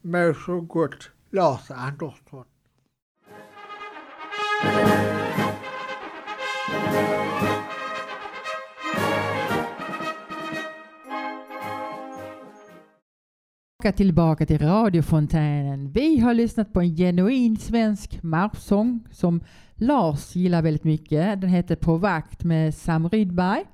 Med 0.01 0.37
så 0.37 0.61
gott, 0.61 1.11
Lars 1.31 1.71
Andersson. 1.71 2.45
Tillbaka 13.93 14.47
till 14.47 14.59
radiofontänen. 14.59 15.91
Vi 15.91 16.19
har 16.19 16.35
lyssnat 16.35 16.73
på 16.73 16.81
en 16.81 16.97
genuin 16.97 17.57
svensk 17.57 18.23
marschsång 18.23 19.01
som 19.11 19.41
Lars 19.75 20.37
gillar 20.37 20.63
väldigt 20.63 20.85
mycket. 20.85 21.41
Den 21.41 21.51
heter 21.51 21.77
På 21.77 21.97
vakt 21.97 22.45
med 22.45 22.75
Sam 22.75 23.09
Rydberg. 23.09 23.65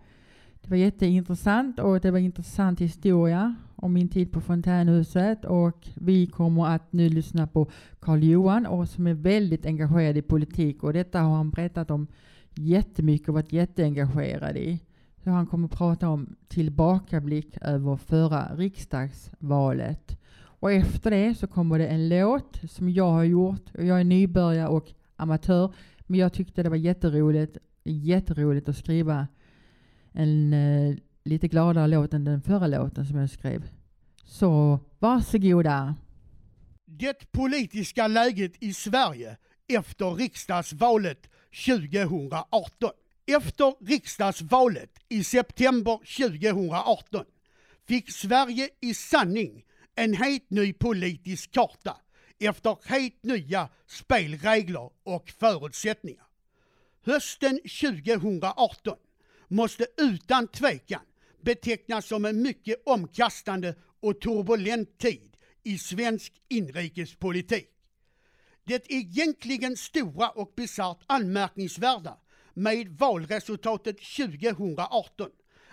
Det 0.63 0.71
var 0.71 0.77
jätteintressant 0.77 1.79
och 1.79 2.01
det 2.01 2.11
var 2.11 2.19
intressant 2.19 2.81
historia 2.81 3.55
om 3.77 3.93
min 3.93 4.09
tid 4.09 4.33
på 4.33 4.41
fontänhuset 4.41 5.45
och 5.45 5.89
vi 5.95 6.27
kommer 6.27 6.67
att 6.67 6.93
nu 6.93 7.09
lyssna 7.09 7.47
på 7.47 7.71
Karl 8.01 8.23
Johan 8.23 8.67
och 8.67 8.89
som 8.89 9.07
är 9.07 9.15
väldigt 9.15 9.67
engagerad 9.67 10.17
i 10.17 10.23
politik 10.23 10.83
och 10.83 10.93
detta 10.93 11.21
har 11.21 11.37
han 11.37 11.51
berättat 11.51 11.91
om 11.91 12.07
jättemycket 12.55 13.29
och 13.29 13.35
varit 13.35 13.53
jätteengagerad 13.53 14.57
i 14.57 14.81
hur 15.23 15.33
han 15.33 15.47
kommer 15.47 15.69
att 15.69 15.79
prata 15.79 16.09
om 16.09 16.37
tillbakablick 16.49 17.57
över 17.61 17.97
förra 17.97 18.55
riksdagsvalet. 18.57 20.19
Och 20.61 20.73
efter 20.73 21.11
det 21.11 21.35
så 21.35 21.47
kommer 21.47 21.79
det 21.79 21.87
en 21.87 22.09
låt 22.09 22.61
som 22.71 22.91
jag 22.91 23.11
har 23.11 23.25
gjort. 23.25 23.71
Jag 23.73 24.01
är 24.01 24.05
nybörjare 24.05 24.69
och 24.69 24.93
amatör, 25.17 25.75
men 26.07 26.21
jag 26.21 26.33
tyckte 26.33 26.63
det 26.63 26.69
var 26.69 26.77
jätteroligt, 26.77 27.57
jätteroligt 27.85 28.69
att 28.69 28.77
skriva 28.77 29.29
en 30.13 30.53
eh, 30.53 30.97
lite 31.25 31.49
gladare 31.49 31.87
låt 31.87 32.15
än 32.15 32.25
den 32.25 32.43
förra 32.43 32.67
låten 32.67 33.07
som 33.07 33.19
jag 33.19 33.31
skrev. 33.31 33.69
Så 34.25 34.81
varsågoda! 34.99 35.95
Det 36.87 37.33
politiska 37.33 38.07
läget 38.07 38.53
i 38.63 38.75
Sverige 38.75 39.37
efter 39.69 40.15
riksdagsvalet 40.15 41.31
2018. 41.67 42.91
Efter 43.37 43.87
riksdagsvalet 43.87 44.91
i 45.09 45.25
september 45.25 45.99
2018 45.99 47.25
fick 47.89 48.11
Sverige 48.11 48.69
i 48.81 48.95
sanning 48.95 49.65
en 49.95 50.15
helt 50.15 50.51
ny 50.51 50.73
politisk 50.73 51.53
karta 51.53 51.97
efter 52.41 52.77
helt 52.85 53.23
nya 53.23 53.69
spelregler 53.87 54.91
och 55.03 55.31
förutsättningar. 55.31 56.27
Hösten 57.05 57.61
2018 57.81 58.97
måste 59.49 59.87
utan 59.97 60.49
tvekan 60.49 61.03
betecknas 61.41 62.07
som 62.07 62.25
en 62.25 62.43
mycket 62.43 62.83
omkastande 62.87 63.75
och 64.01 64.21
turbulent 64.21 64.99
tid 64.99 65.37
i 65.63 65.79
svensk 65.79 66.33
inrikespolitik. 66.49 67.69
Det 68.65 68.93
egentligen 68.93 69.77
stora 69.77 70.29
och 70.29 70.53
bisarrt 70.57 71.05
anmärkningsvärda 71.07 72.17
med 72.55 72.89
valresultatet 72.89 73.97
2018 74.17 75.31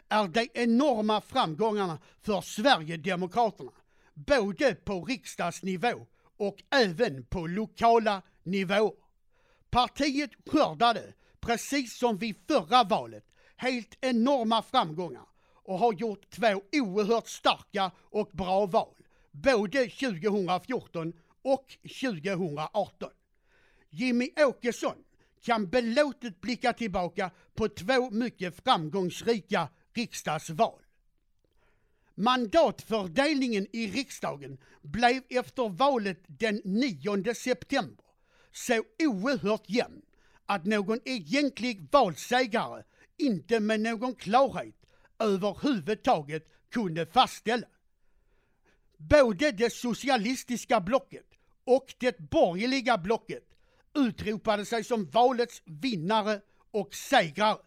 är 0.09 0.27
de 0.27 0.49
enorma 0.53 1.21
framgångarna 1.21 1.99
för 2.21 2.41
Sverigedemokraterna, 2.41 3.71
både 4.13 4.75
på 4.75 5.05
riksdagsnivå 5.05 6.07
och 6.37 6.63
även 6.71 7.25
på 7.25 7.47
lokala 7.47 8.21
nivåer. 8.43 8.93
Partiet 9.69 10.31
skördade, 10.45 11.13
precis 11.39 11.97
som 11.97 12.17
vid 12.17 12.35
förra 12.47 12.83
valet, 12.83 13.25
helt 13.55 13.97
enorma 14.01 14.61
framgångar 14.61 15.25
och 15.53 15.79
har 15.79 15.93
gjort 15.93 16.29
två 16.29 16.61
oerhört 16.71 17.27
starka 17.27 17.91
och 17.97 18.29
bra 18.33 18.65
val, 18.65 18.95
både 19.31 19.89
2014 19.89 21.13
och 21.41 21.77
2018. 22.01 23.09
Jimmy 23.89 24.29
Åkesson 24.37 24.95
kan 25.41 25.69
belåtet 25.69 26.41
blicka 26.41 26.73
tillbaka 26.73 27.31
på 27.55 27.67
två 27.67 28.09
mycket 28.09 28.63
framgångsrika 28.63 29.69
riksdagsval. 29.93 30.81
Mandatfördelningen 32.15 33.67
i 33.73 33.87
riksdagen 33.87 34.57
blev 34.81 35.23
efter 35.29 35.69
valet 35.69 36.23
den 36.27 36.61
9 36.63 37.33
september 37.33 38.05
så 38.51 38.83
oerhört 38.99 39.69
jämn 39.69 40.01
att 40.45 40.65
någon 40.65 40.99
egentlig 41.05 41.87
valsegrare 41.91 42.83
inte 43.17 43.59
med 43.59 43.79
någon 43.79 44.15
klarhet 44.15 44.75
överhuvudtaget 45.19 46.47
kunde 46.71 47.05
fastställa. 47.05 47.67
Både 48.97 49.51
det 49.51 49.73
socialistiska 49.73 50.81
blocket 50.81 51.25
och 51.63 51.95
det 51.99 52.17
borgerliga 52.19 52.97
blocket 52.97 53.46
utropade 53.97 54.65
sig 54.65 54.83
som 54.83 55.05
valets 55.05 55.61
vinnare 55.65 56.41
och 56.71 56.95
segrare. 56.95 57.57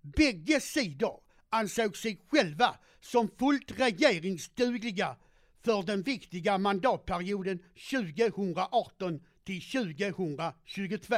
Bägge 0.00 0.60
sidor 0.60 1.20
ansåg 1.50 1.96
sig 1.96 2.20
själva 2.28 2.76
som 3.00 3.28
fullt 3.38 3.80
regeringsdugliga 3.80 5.16
för 5.64 5.82
den 5.82 6.02
viktiga 6.02 6.58
mandatperioden 6.58 7.58
2018 7.90 9.20
till 9.44 9.62
2022. 9.62 11.16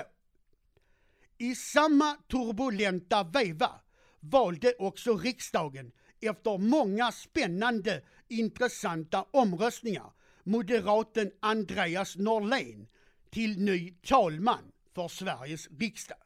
I 1.39 1.55
samma 1.55 2.17
turbulenta 2.29 3.25
veva 3.25 3.81
valde 4.21 4.75
också 4.79 5.17
riksdagen 5.17 5.93
efter 6.21 6.59
många 6.59 7.13
spännande, 7.13 8.03
intressanta 8.29 9.27
omröstningar 9.31 10.13
moderaten 10.45 11.31
Andreas 11.41 12.17
Norlén 12.17 12.87
till 13.35 13.59
ny 13.59 13.91
talman 13.91 14.73
för 14.95 15.09
Sveriges 15.09 15.69
riksdag. 15.79 16.19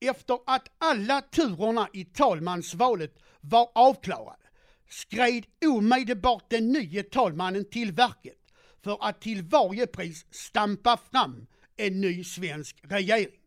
Efter 0.00 0.38
att 0.46 0.68
alla 0.78 1.20
turerna 1.20 1.88
i 1.92 2.04
talmansvalet 2.04 3.18
var 3.40 3.70
avklarade 3.74 4.42
skred 4.88 5.46
omedelbart 5.64 6.44
den 6.50 6.72
nye 6.72 7.02
talmannen 7.02 7.64
till 7.64 7.92
verket 7.92 8.38
för 8.82 8.98
att 9.00 9.20
till 9.20 9.42
varje 9.42 9.86
pris 9.86 10.26
stampa 10.30 10.96
fram 11.10 11.46
en 11.76 12.00
ny 12.00 12.24
svensk 12.24 12.76
regering. 12.82 13.40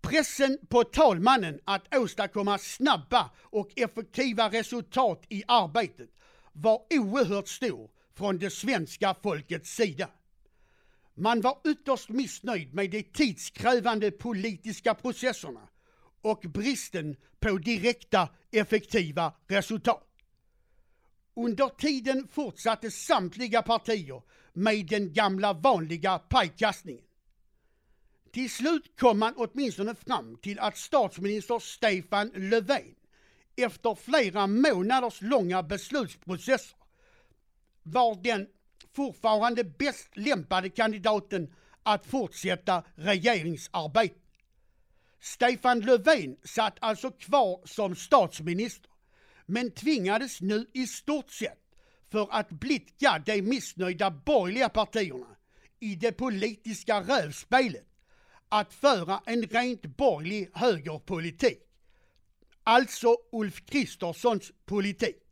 Pressen 0.00 0.58
på 0.68 0.84
talmannen 0.84 1.60
att 1.64 1.94
åstadkomma 1.96 2.58
snabba 2.58 3.30
och 3.42 3.70
effektiva 3.76 4.48
resultat 4.50 5.24
i 5.28 5.42
arbetet 5.48 6.10
var 6.52 6.82
oerhört 6.90 7.48
stor 7.48 7.90
från 8.14 8.38
det 8.38 8.50
svenska 8.50 9.14
folkets 9.22 9.70
sida. 9.70 10.08
Man 11.18 11.40
var 11.40 11.58
ytterst 11.64 12.08
missnöjd 12.08 12.74
med 12.74 12.90
de 12.90 13.02
tidskrävande 13.02 14.10
politiska 14.10 14.94
processerna 14.94 15.68
och 16.20 16.40
bristen 16.40 17.16
på 17.40 17.58
direkta 17.58 18.28
effektiva 18.52 19.32
resultat. 19.46 20.02
Under 21.36 21.68
tiden 21.68 22.28
fortsatte 22.28 22.90
samtliga 22.90 23.62
partier 23.62 24.22
med 24.52 24.86
den 24.86 25.12
gamla 25.12 25.52
vanliga 25.52 26.18
pajkastningen. 26.18 27.04
Till 28.32 28.50
slut 28.50 28.98
kom 28.98 29.18
man 29.18 29.34
åtminstone 29.36 29.94
fram 29.94 30.36
till 30.36 30.58
att 30.58 30.76
statsminister 30.76 31.58
Stefan 31.58 32.30
Löfven 32.34 32.94
efter 33.56 33.94
flera 33.94 34.46
månaders 34.46 35.22
långa 35.22 35.62
beslutsprocesser 35.62 36.76
var 37.82 38.22
den 38.22 38.46
fortfarande 38.96 39.64
bäst 39.64 40.16
lämpade 40.16 40.68
kandidaten 40.70 41.54
att 41.82 42.06
fortsätta 42.06 42.82
regeringsarbetet. 42.94 44.22
Stefan 45.20 45.80
Löfven 45.80 46.36
satt 46.44 46.76
alltså 46.80 47.10
kvar 47.10 47.60
som 47.64 47.96
statsminister 47.96 48.90
men 49.46 49.70
tvingades 49.70 50.40
nu 50.40 50.66
i 50.74 50.86
stort 50.86 51.30
sett 51.30 51.62
för 52.10 52.28
att 52.30 52.50
blidka 52.50 53.22
de 53.26 53.42
missnöjda 53.42 54.10
borgerliga 54.10 54.68
partierna 54.68 55.36
i 55.80 55.94
det 55.94 56.12
politiska 56.12 57.00
rövspelet 57.00 57.86
att 58.48 58.74
föra 58.74 59.20
en 59.26 59.42
rent 59.42 59.82
borgerlig 59.82 60.50
högerpolitik. 60.54 61.58
Alltså 62.64 63.16
Ulf 63.32 63.66
Kristerssons 63.66 64.52
politik. 64.64 65.25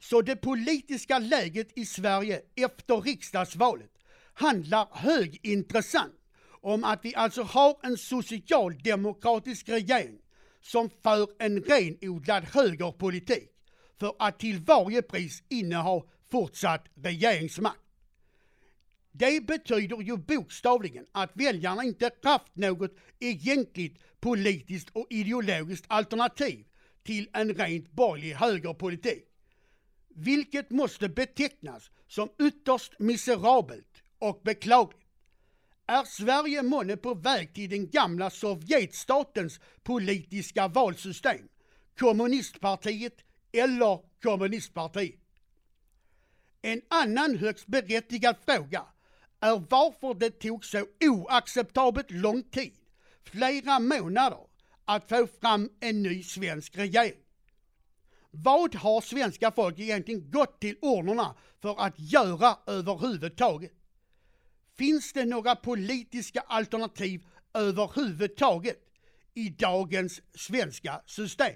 Så 0.00 0.22
det 0.22 0.36
politiska 0.36 1.18
läget 1.18 1.78
i 1.78 1.86
Sverige 1.86 2.40
efter 2.56 3.00
riksdagsvalet 3.00 3.90
handlar 4.34 4.88
högintressant 4.92 6.14
om 6.60 6.84
att 6.84 7.04
vi 7.04 7.14
alltså 7.14 7.42
har 7.42 7.76
en 7.82 7.96
socialdemokratisk 7.96 9.68
regering 9.68 10.18
som 10.60 10.90
för 11.02 11.28
en 11.38 11.62
renodlad 11.62 12.44
högerpolitik 12.44 13.50
för 14.00 14.14
att 14.18 14.38
till 14.38 14.58
varje 14.58 15.02
pris 15.02 15.42
inneha 15.48 16.02
fortsatt 16.30 16.84
regeringsmakt. 16.94 17.80
Det 19.12 19.46
betyder 19.46 20.02
ju 20.02 20.16
bokstavligen 20.16 21.06
att 21.12 21.30
väljarna 21.34 21.84
inte 21.84 22.10
haft 22.22 22.56
något 22.56 22.96
egentligt 23.20 23.98
politiskt 24.20 24.90
och 24.92 25.06
ideologiskt 25.10 25.84
alternativ 25.88 26.64
till 27.02 27.28
en 27.32 27.54
rent 27.54 27.92
borgerlig 27.92 28.34
högerpolitik. 28.34 29.27
Vilket 30.20 30.70
måste 30.70 31.08
betecknas 31.08 31.90
som 32.08 32.28
ytterst 32.38 32.98
miserabelt 32.98 34.02
och 34.18 34.40
beklagligt. 34.44 35.00
Är 35.86 36.04
Sverige 36.04 36.62
månne 36.62 36.96
på 36.96 37.14
väg 37.14 37.54
till 37.54 37.70
den 37.70 37.90
gamla 37.90 38.30
Sovjetstatens 38.30 39.60
politiska 39.82 40.68
valsystem? 40.68 41.48
Kommunistpartiet 41.98 43.14
eller 43.52 44.00
kommunistpartiet? 44.22 45.20
En 46.62 46.82
annan 46.88 47.36
högst 47.36 47.66
berättigad 47.66 48.36
fråga 48.46 48.82
är 49.40 49.64
varför 49.70 50.14
det 50.14 50.30
tog 50.30 50.64
så 50.64 50.86
oacceptabelt 51.00 52.10
lång 52.10 52.42
tid, 52.42 52.74
flera 53.24 53.78
månader, 53.78 54.46
att 54.84 55.08
få 55.08 55.26
fram 55.40 55.70
en 55.80 56.02
ny 56.02 56.22
svensk 56.22 56.76
regering. 56.76 57.27
Vad 58.42 58.74
har 58.74 59.00
svenska 59.00 59.52
folket 59.52 59.80
egentligen 59.80 60.30
gått 60.30 60.60
till 60.60 60.76
urnorna 60.82 61.34
för 61.60 61.80
att 61.80 61.94
göra 61.98 62.58
överhuvudtaget? 62.66 63.72
Finns 64.76 65.12
det 65.12 65.24
några 65.24 65.56
politiska 65.56 66.40
alternativ 66.40 67.26
överhuvudtaget 67.54 68.76
i 69.34 69.48
dagens 69.48 70.20
svenska 70.34 71.02
system? 71.06 71.54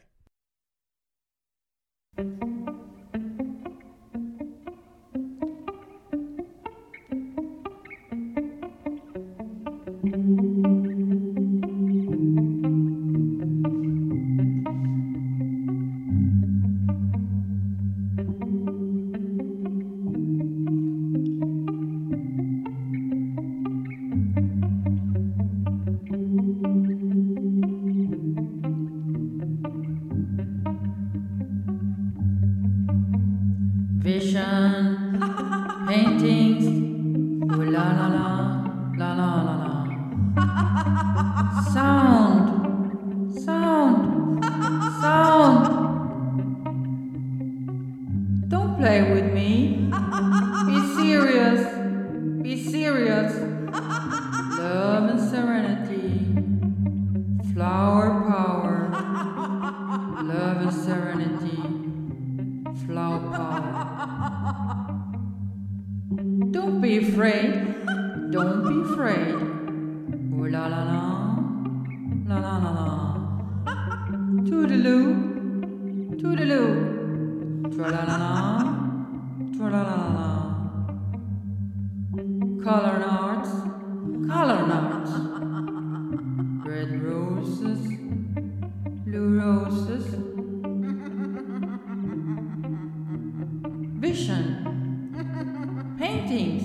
Paintings. 96.03 96.65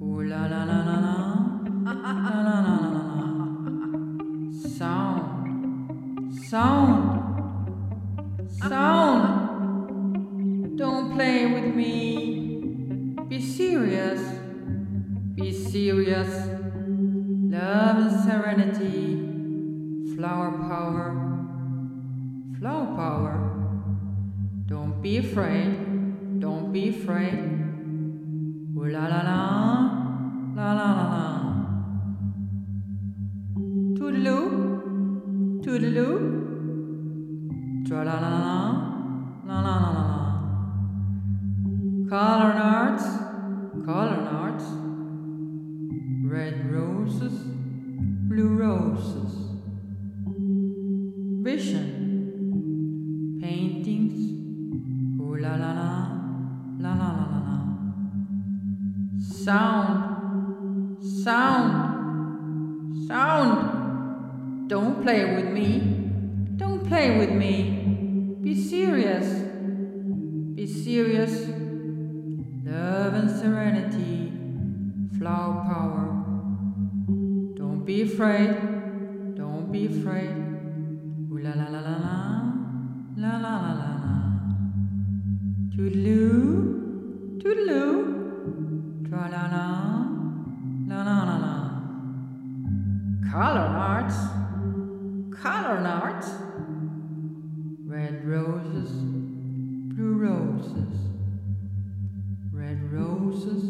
Ooh 0.00 0.22
la 0.22 0.46
la 0.46 0.62
la 0.70 0.78
la 0.88 0.96
la. 1.06 1.16
La 1.86 1.94
la 2.02 2.56
la 2.64 2.76
la 2.84 2.88
la. 2.94 3.06
Sound. 4.78 5.24
Sound. 6.50 7.00
Sound. 8.68 9.24
Don't 10.78 11.06
play 11.14 11.38
with 11.54 11.74
me. 11.74 11.92
Be 13.28 13.40
serious. 13.42 14.22
Be 15.34 15.50
serious. 15.50 16.32
Love 17.56 17.96
and 18.06 18.14
serenity. 18.28 19.02
Flower 20.14 20.50
power. 20.70 21.06
Flower 22.60 22.86
power. 23.02 23.34
Don't 24.66 25.02
be 25.02 25.16
afraid. 25.16 26.38
Don't 26.38 26.72
be 26.72 26.90
afraid. 26.90 27.73
Ooh 28.84 28.90
la 28.90 29.08
la 29.08 29.22
la, 29.22 29.40
la 30.56 30.68
la 30.78 30.88
la 30.98 31.04
la. 31.12 31.24
Toodaloo, 33.96 34.44
toodaloo. 35.64 36.16
Tra 37.86 38.04
la 38.08 38.16
la 38.24 38.30
la, 38.36 38.48
la 39.48 39.58
la 39.66 39.74
la 39.84 39.90
la 39.96 40.02
la. 40.10 40.20
Color 42.10 42.52
arts, 42.74 43.06
color 43.86 44.22
arts. 44.42 44.66
Red 46.34 46.56
roses, 46.70 47.36
blue 48.28 48.52
roses. 48.64 49.32
Vision, 51.46 51.88
Sound, 59.44 61.04
sound, 61.04 63.04
sound. 63.06 64.68
Don't 64.70 65.02
play 65.02 65.34
with 65.34 65.52
me. 65.52 65.80
Don't 66.56 66.88
play 66.88 67.18
with 67.18 67.30
me. 67.30 68.38
Be 68.40 68.54
serious. 68.54 69.26
Be 70.54 70.66
serious. 70.66 71.46
Love 72.64 73.12
and 73.20 73.30
serenity, 73.30 74.32
flower 75.18 75.62
power. 75.68 76.04
Don't 77.60 77.84
be 77.84 78.00
afraid, 78.00 78.48
don't 79.36 79.70
be 79.70 79.84
afraid. 79.84 80.32
Ooh 81.30 81.36
la 81.36 81.50
la 81.50 81.68
la 81.74 81.80
la 81.88 81.96
la, 82.06 82.18
la 83.22 83.32
la 83.44 83.54
la 83.60 83.72
la 83.76 83.92
la. 84.08 84.16
Toodaloo, 85.76 86.23
la 89.48 89.94
la, 90.88 91.02
la 91.04 91.24
la 91.24 91.36
la. 91.38 91.54
Color 93.30 93.68
arts, 93.90 94.18
color 95.42 95.78
arts. 95.86 96.30
Red 97.86 98.24
roses, 98.24 98.90
blue 99.94 100.14
roses. 100.14 100.94
Red 102.52 102.92
roses, 102.92 103.62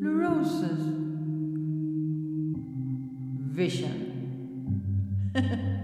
blue 0.00 0.16
roses. 0.16 0.80
Vision. 3.52 4.06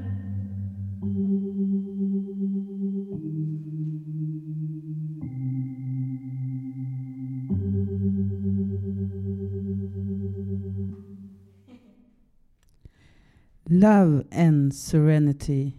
Love 13.81 14.25
and 14.33 14.75
Serenity 14.75 15.73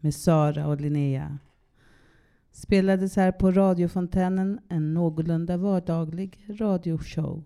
med 0.00 0.14
Sara 0.14 0.66
och 0.66 0.80
Linnea. 0.80 1.38
Spelades 2.52 3.16
här 3.16 3.32
på 3.32 3.50
radiofontänen, 3.50 4.60
en 4.68 4.94
någorlunda 4.94 5.56
vardaglig 5.56 6.38
radioshow. 6.48 7.44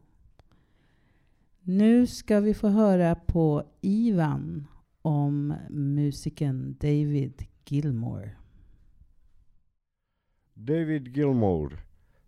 Nu 1.61 2.07
ska 2.07 2.41
vi 2.41 2.55
få 2.55 2.69
höra 2.69 3.15
på 3.15 3.65
Ivan 3.81 4.67
om 5.03 5.55
musikern 5.71 6.77
David 6.81 7.43
Gilmore. 7.67 8.31
David 10.55 11.17
Gilmore. 11.17 11.79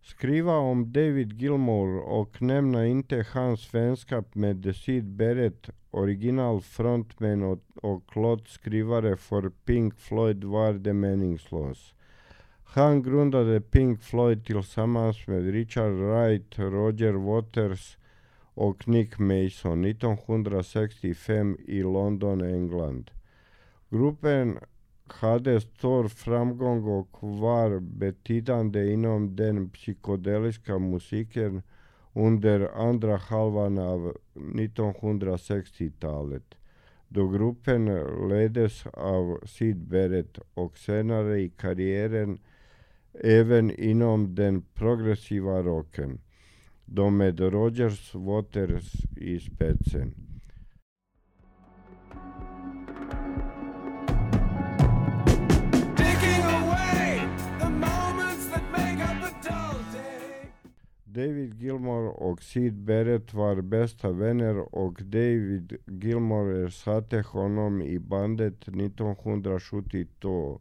Skriva 0.07 0.57
om 0.57 0.93
David 0.93 1.33
Gilmour 1.33 1.99
och 1.99 2.43
nämna 2.43 2.87
inte 2.87 3.27
hans 3.33 3.75
vänskap 3.75 4.35
med 4.35 4.77
Syd 4.77 5.05
Barrett, 5.05 5.71
original 5.91 6.61
frontman 6.61 7.43
och, 7.43 7.59
och 7.83 8.17
låtskrivare 8.17 9.17
för 9.17 9.51
Pink 9.65 9.95
Floyd 9.99 10.45
var 10.45 10.73
det 10.73 10.93
meningslöst. 10.93 11.95
Han 12.65 13.03
grundade 13.03 13.61
Pink 13.61 14.03
Floyd 14.03 14.47
tillsammans 14.47 15.27
med 15.27 15.53
Richard 15.53 15.93
Wright, 15.93 16.59
Roger 16.59 17.13
Waters 17.13 17.99
och 18.55 18.89
Nick 18.89 19.19
Mason 19.19 19.85
1965 19.85 21.57
i 21.67 21.83
London, 21.83 22.41
England. 22.41 23.11
Gruppen 23.91 24.59
hade 25.21 25.61
stor 25.61 26.09
framgång 26.09 26.85
och 26.85 27.17
var 27.21 27.81
betydande 27.81 28.93
inom 28.93 29.37
den 29.37 29.71
psykedeliska 29.71 30.79
musiken 30.79 31.63
under 32.13 32.89
andra 32.89 33.17
halvan 33.17 33.79
av 33.79 34.17
1960-talet, 34.35 36.55
då 37.09 37.29
gruppen 37.29 37.85
leddes 38.29 38.87
av 38.87 39.41
Sid 39.47 39.77
Barrett 39.77 40.39
och 40.55 40.79
senare 40.79 41.41
i 41.41 41.49
karriären 41.49 42.39
även 43.21 43.71
inom 43.71 44.35
den 44.35 44.63
progressiva 44.75 45.63
rocken, 45.63 46.21
då 46.85 47.11
med 47.11 47.41
Rogers 47.41 48.15
Waters 48.15 48.93
i 49.17 49.41
spetsen. 49.41 50.15
David 61.25 61.55
Gilmore 61.63 62.09
och 62.09 62.43
Sid 62.43 62.75
Barrett 62.75 63.35
var 63.35 63.61
bästa 63.61 64.13
vänner 64.13 64.75
och 64.75 65.03
David 65.03 65.77
Gilmore 65.87 66.67
ersatte 66.67 67.21
honom 67.21 67.83
i 67.83 67.99
bandet 67.99 68.69
1972 68.69 70.61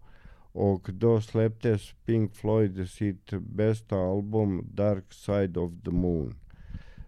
och 0.51 0.89
då 0.93 1.21
släpptes 1.21 1.93
Pink 2.05 2.35
Floyd 2.35 2.89
sitt 2.89 3.31
bästa 3.31 3.97
album 3.97 4.67
Dark 4.73 5.13
Side 5.13 5.57
of 5.57 5.71
the 5.85 5.91
Moon. 5.91 6.35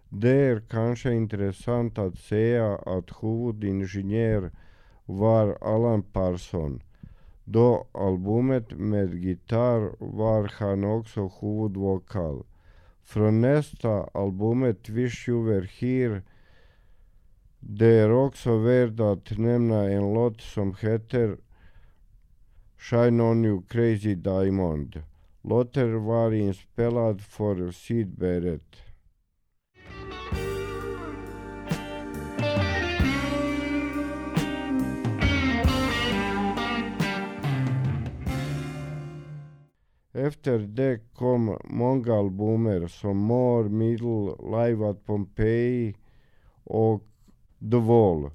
Det 0.08 0.30
är 0.30 0.60
kanske 0.60 1.12
intressant 1.12 1.98
att 1.98 2.18
säga 2.18 2.76
att 2.76 3.22
huvudingenjör 3.22 4.50
var 5.04 5.58
Alan 5.60 6.02
Parson. 6.02 6.82
Då 7.44 7.86
albumet 7.92 8.78
med 8.78 9.14
gitarr 9.14 9.92
var 9.98 10.52
han 10.58 10.84
också 10.84 11.30
huvudvokal. 11.40 12.44
Från 13.06 13.40
nästa 13.40 14.04
albumet 14.14 14.88
Wish 14.88 15.28
You 15.28 15.44
Were 15.44 15.66
Here 15.66 16.22
det 17.60 17.86
är 17.86 18.10
också 18.10 18.58
värt 18.58 19.00
att 19.00 19.38
nämna 19.38 19.90
en 19.90 20.14
låt 20.14 20.40
som 20.40 20.74
heter 20.80 21.36
Shine 22.78 23.20
On 23.20 23.44
You 23.44 23.62
Crazy 23.68 24.14
Diamond. 24.14 25.02
Låten 25.42 26.04
var 26.04 26.32
inspelad 26.32 27.20
för 27.20 27.70
Sid 27.70 28.18
Barrett. 28.18 28.76
Efter 40.26 40.58
det 40.58 41.00
kom 41.14 41.58
många 41.64 42.14
albumer 42.14 42.86
som 42.86 43.16
More, 43.16 43.68
Middle, 43.68 44.34
Live 44.42 44.90
at 44.90 45.06
Pompeii 45.06 45.96
och 46.64 47.02
The 47.70 47.76
Wall, 47.76 48.30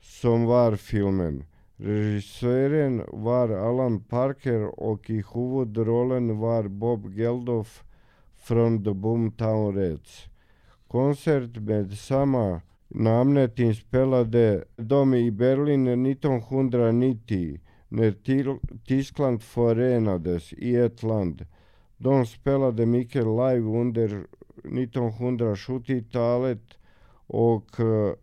som 0.00 0.44
var 0.44 0.76
filmen. 0.76 1.44
Regissören 1.76 3.02
var 3.08 3.48
Alan 3.48 4.00
Parker 4.00 4.80
och 4.80 5.10
i 5.10 5.24
huvudrollen 5.34 6.38
var 6.38 6.68
Bob 6.68 7.14
Geldof 7.14 7.84
från 8.36 8.84
The 8.84 8.94
Boomtown 8.94 9.74
Reds. 9.74 10.26
Konsert 10.88 11.56
med 11.56 11.92
samma 11.92 12.60
namnet 12.88 13.58
inspelade 13.58 14.64
de 14.76 15.14
i 15.14 15.30
Berlin 15.30 16.06
1990 16.06 17.60
när 17.92 18.14
Tyskland 18.86 19.42
förenades 19.42 20.52
i 20.52 20.76
ett 20.76 21.02
land. 21.02 21.46
De 21.96 22.26
spelade 22.26 22.86
mycket 22.86 23.24
live 23.24 23.80
under 23.80 24.26
1970-talet 24.64 26.78
och 27.26 27.80
eh, 27.80 27.86
uh, 27.86 28.14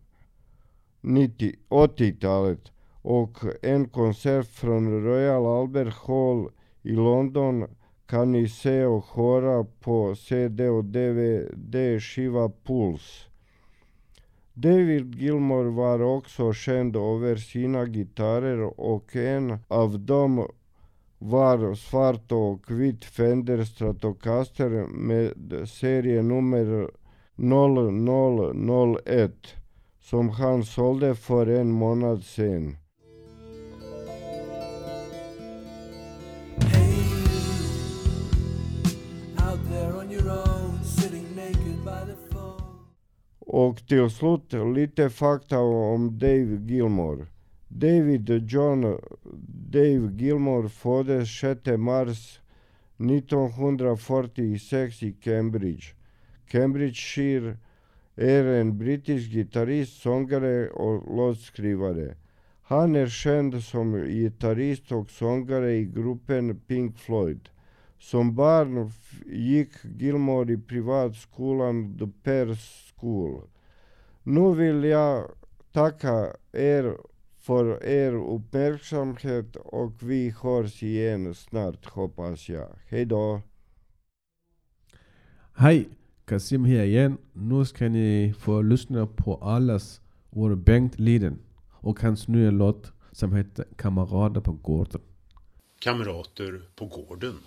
80-talet 1.68 2.72
och 3.02 3.38
en 3.62 3.88
konsert 3.88 4.46
från 4.46 5.04
Royal 5.04 5.46
Albert 5.46 5.94
Hall 5.94 6.48
i 6.82 6.92
London 6.92 7.66
kan 8.06 8.32
ni 8.32 8.48
se 8.48 8.84
och 8.84 9.04
höra 9.04 9.64
på 9.64 10.14
CD 10.14 10.68
och 10.68 10.84
DVD-skiva 10.84 12.52
Puls. 12.64 13.27
David 14.60 15.14
Gilmour 15.14 15.64
var 15.64 16.00
också 16.00 16.52
känd 16.52 16.96
över 16.96 17.36
sina 17.36 17.86
gitarrer 17.86 18.80
och 18.80 19.16
en 19.16 19.58
av 19.68 20.00
dem 20.00 20.48
var 21.18 21.74
svart 21.74 22.32
och 22.32 22.70
vit 22.70 23.04
Fender 23.04 23.64
Stratocaster 23.64 24.86
med 24.86 25.68
serienummer 25.68 26.90
0001 27.36 29.32
som 30.00 30.28
han 30.28 30.64
sålde 30.64 31.14
för 31.14 31.46
en 31.46 31.70
månad 31.72 32.24
sen. 32.24 32.76
Och 43.58 43.86
till 43.86 44.10
slut 44.10 44.52
lite 44.74 45.10
fakta 45.10 45.58
om 45.58 46.18
Dave 46.18 46.60
Gilmore. 46.66 47.26
David 47.68 48.48
John 48.48 48.98
Dave 49.70 50.12
Gilmore 50.18 50.68
föddes 50.68 51.40
6 51.40 51.60
mars 51.78 52.40
1946 52.98 55.02
i 55.02 55.12
Cambridge. 55.12 55.84
Cambridgeshire 56.46 57.56
är 58.16 58.44
en 58.44 58.78
brittisk 58.78 59.30
gitarrist, 59.30 60.02
sångare 60.02 60.68
och 60.68 61.16
låtskrivare. 61.16 62.14
Han 62.62 62.96
är 62.96 63.06
känd 63.06 63.62
som 63.62 64.06
gitarrist 64.06 64.92
och 64.92 65.10
sångare 65.10 65.72
i 65.72 65.84
gruppen 65.84 66.60
Pink 66.66 66.98
Floyd. 66.98 67.48
Som 67.98 68.34
barn 68.34 68.90
gick 69.26 69.70
Gilmore 69.98 70.52
i 70.52 70.58
privatskolan 70.58 71.98
The 71.98 72.06
Pears 72.22 72.87
School. 73.00 73.42
Nu 74.22 74.54
vill 74.54 74.84
jag 74.84 75.30
tacka 75.72 76.36
er 76.52 76.96
för 77.38 77.84
er 77.84 78.12
uppmärksamhet 78.12 79.56
och 79.56 79.92
vi 80.02 80.34
hörs 80.42 80.82
igen 80.82 81.34
snart 81.34 81.86
hoppas 81.86 82.48
jag. 82.48 82.68
Hej 82.86 83.04
då! 83.04 83.40
Hej, 85.54 85.88
Kasim 86.24 86.64
här 86.64 86.84
igen. 86.84 87.18
Nu 87.32 87.64
ska 87.64 87.88
ni 87.88 88.34
få 88.38 88.62
lyssna 88.62 89.06
på 89.06 89.34
allas 89.34 90.00
vår 90.30 90.54
Bengt 90.54 90.98
Liden 90.98 91.38
och 91.70 92.00
hans 92.00 92.28
nya 92.28 92.50
låt 92.50 92.92
som 93.12 93.32
heter 93.32 93.64
Kamrater 93.76 94.40
på 94.40 94.52
gården. 94.52 95.00
Kamrater 95.78 96.62
på 96.76 96.86
gården. 96.86 97.38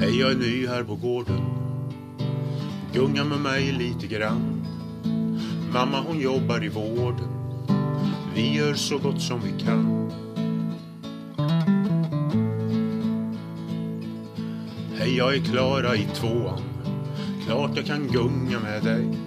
Hej, 0.00 0.20
jag 0.20 0.30
är 0.30 0.36
ny 0.36 0.66
här 0.66 0.84
på 0.84 0.94
gården. 0.94 1.40
Gunga 2.92 3.24
med 3.24 3.40
mig 3.40 3.72
lite 3.72 4.06
grann. 4.06 4.66
Mamma 5.72 6.00
hon 6.00 6.20
jobbar 6.20 6.64
i 6.64 6.68
vården. 6.68 7.28
Vi 8.34 8.54
gör 8.54 8.74
så 8.74 8.98
gott 8.98 9.22
som 9.22 9.40
vi 9.40 9.64
kan. 9.64 10.10
Hej, 14.98 15.16
jag 15.16 15.36
är 15.36 15.40
Klara 15.40 15.96
i 15.96 16.08
tvåan. 16.14 16.62
Klart 17.46 17.70
jag 17.76 17.86
kan 17.86 18.06
gunga 18.06 18.60
med 18.60 18.82
dig. 18.82 19.18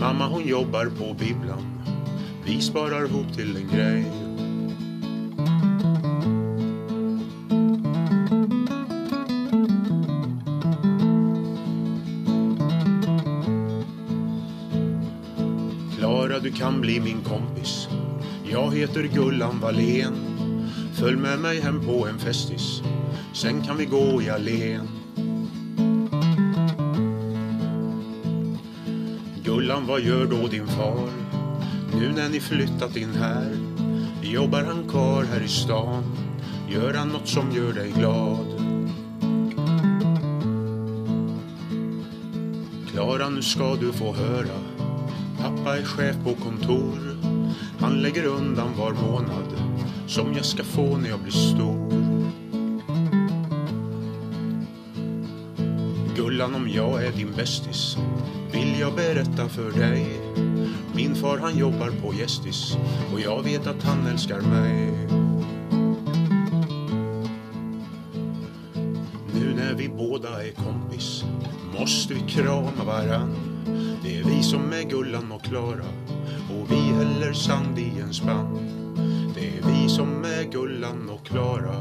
Mamma 0.00 0.28
hon 0.28 0.46
jobbar 0.46 0.86
på 0.86 1.14
bibblan. 1.14 1.82
Vi 2.44 2.60
sparar 2.60 3.04
ihop 3.04 3.32
till 3.36 3.56
en 3.56 3.68
grej. 3.76 4.25
Kan 16.66 16.80
bli 16.80 17.00
min 17.00 17.22
kompis. 17.22 17.88
Jag 18.44 18.74
heter 18.74 19.02
Gullan 19.02 19.60
Wallén. 19.60 20.14
Följ 20.94 21.16
med 21.16 21.38
mig 21.38 21.60
hem 21.60 21.86
på 21.86 22.06
en 22.06 22.18
festis. 22.18 22.82
Sen 23.32 23.62
kan 23.62 23.76
vi 23.76 23.84
gå 23.84 24.22
i 24.22 24.30
allén. 24.30 24.88
Gullan, 29.44 29.86
vad 29.86 30.00
gör 30.00 30.26
då 30.26 30.46
din 30.46 30.66
far? 30.66 31.08
Nu 32.00 32.12
när 32.12 32.28
ni 32.28 32.40
flyttat 32.40 32.96
in 32.96 33.14
här. 33.14 33.56
Jobbar 34.22 34.62
han 34.62 34.88
kvar 34.88 35.24
här 35.24 35.40
i 35.40 35.48
stan? 35.48 36.04
Gör 36.68 36.94
han 36.94 37.08
något 37.08 37.28
som 37.28 37.52
gör 37.52 37.72
dig 37.72 37.90
glad? 37.90 38.46
Klara, 42.90 43.28
nu 43.28 43.42
ska 43.42 43.76
du 43.76 43.92
få 43.92 44.14
höra. 44.14 44.65
Pappa 45.66 45.78
är 45.78 45.84
chef 45.84 46.16
på 46.24 46.34
kontor. 46.34 47.16
Han 47.80 48.02
lägger 48.02 48.24
undan 48.24 48.76
var 48.76 48.92
månad 48.92 49.60
som 50.06 50.34
jag 50.34 50.44
ska 50.44 50.64
få 50.64 50.96
när 50.96 51.08
jag 51.08 51.20
blir 51.20 51.32
stor. 51.32 51.90
Gullan, 56.16 56.54
om 56.54 56.68
jag 56.68 57.04
är 57.04 57.12
din 57.12 57.32
bästis 57.36 57.96
vill 58.52 58.80
jag 58.80 58.94
berätta 58.94 59.48
för 59.48 59.70
dig. 59.70 60.06
Min 60.94 61.14
far 61.14 61.38
han 61.38 61.58
jobbar 61.58 61.90
på 62.02 62.14
Gästis 62.14 62.76
och 63.12 63.20
jag 63.20 63.42
vet 63.42 63.66
att 63.66 63.82
han 63.82 64.06
älskar 64.06 64.40
mig. 64.40 64.92
Nu 69.34 69.54
när 69.54 69.74
vi 69.74 69.88
båda 69.88 70.42
är 70.42 70.50
kompis 70.50 71.24
måste 71.78 72.14
vi 72.14 72.20
krama 72.20 72.84
varann. 72.86 73.55
Det 74.26 74.32
är 74.32 74.36
vi 74.36 74.42
som 74.42 74.72
är 74.72 74.82
Gullan 74.82 75.32
och 75.32 75.42
Klara 75.42 75.84
och 76.50 76.70
vi 76.70 76.76
häller 76.76 77.32
sand 77.32 77.78
i 77.78 78.00
en 78.00 78.14
spann. 78.14 78.58
Det 79.34 79.46
är 79.46 79.62
vi 79.66 79.88
som 79.88 80.24
är 80.24 80.52
Gullan 80.52 81.10
och 81.10 81.26
Klara 81.26 81.80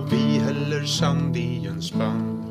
och 0.00 0.12
vi 0.12 0.38
häller 0.38 0.84
sand 0.84 1.36
i 1.36 1.66
en 1.66 1.82
spann. 1.82 2.44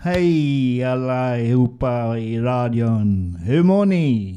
Hej 0.00 0.84
allihopa 0.84 2.18
i 2.18 2.40
radion. 2.40 3.38
Hur 3.44 3.62
mår 3.62 3.86
ni? 3.86 4.35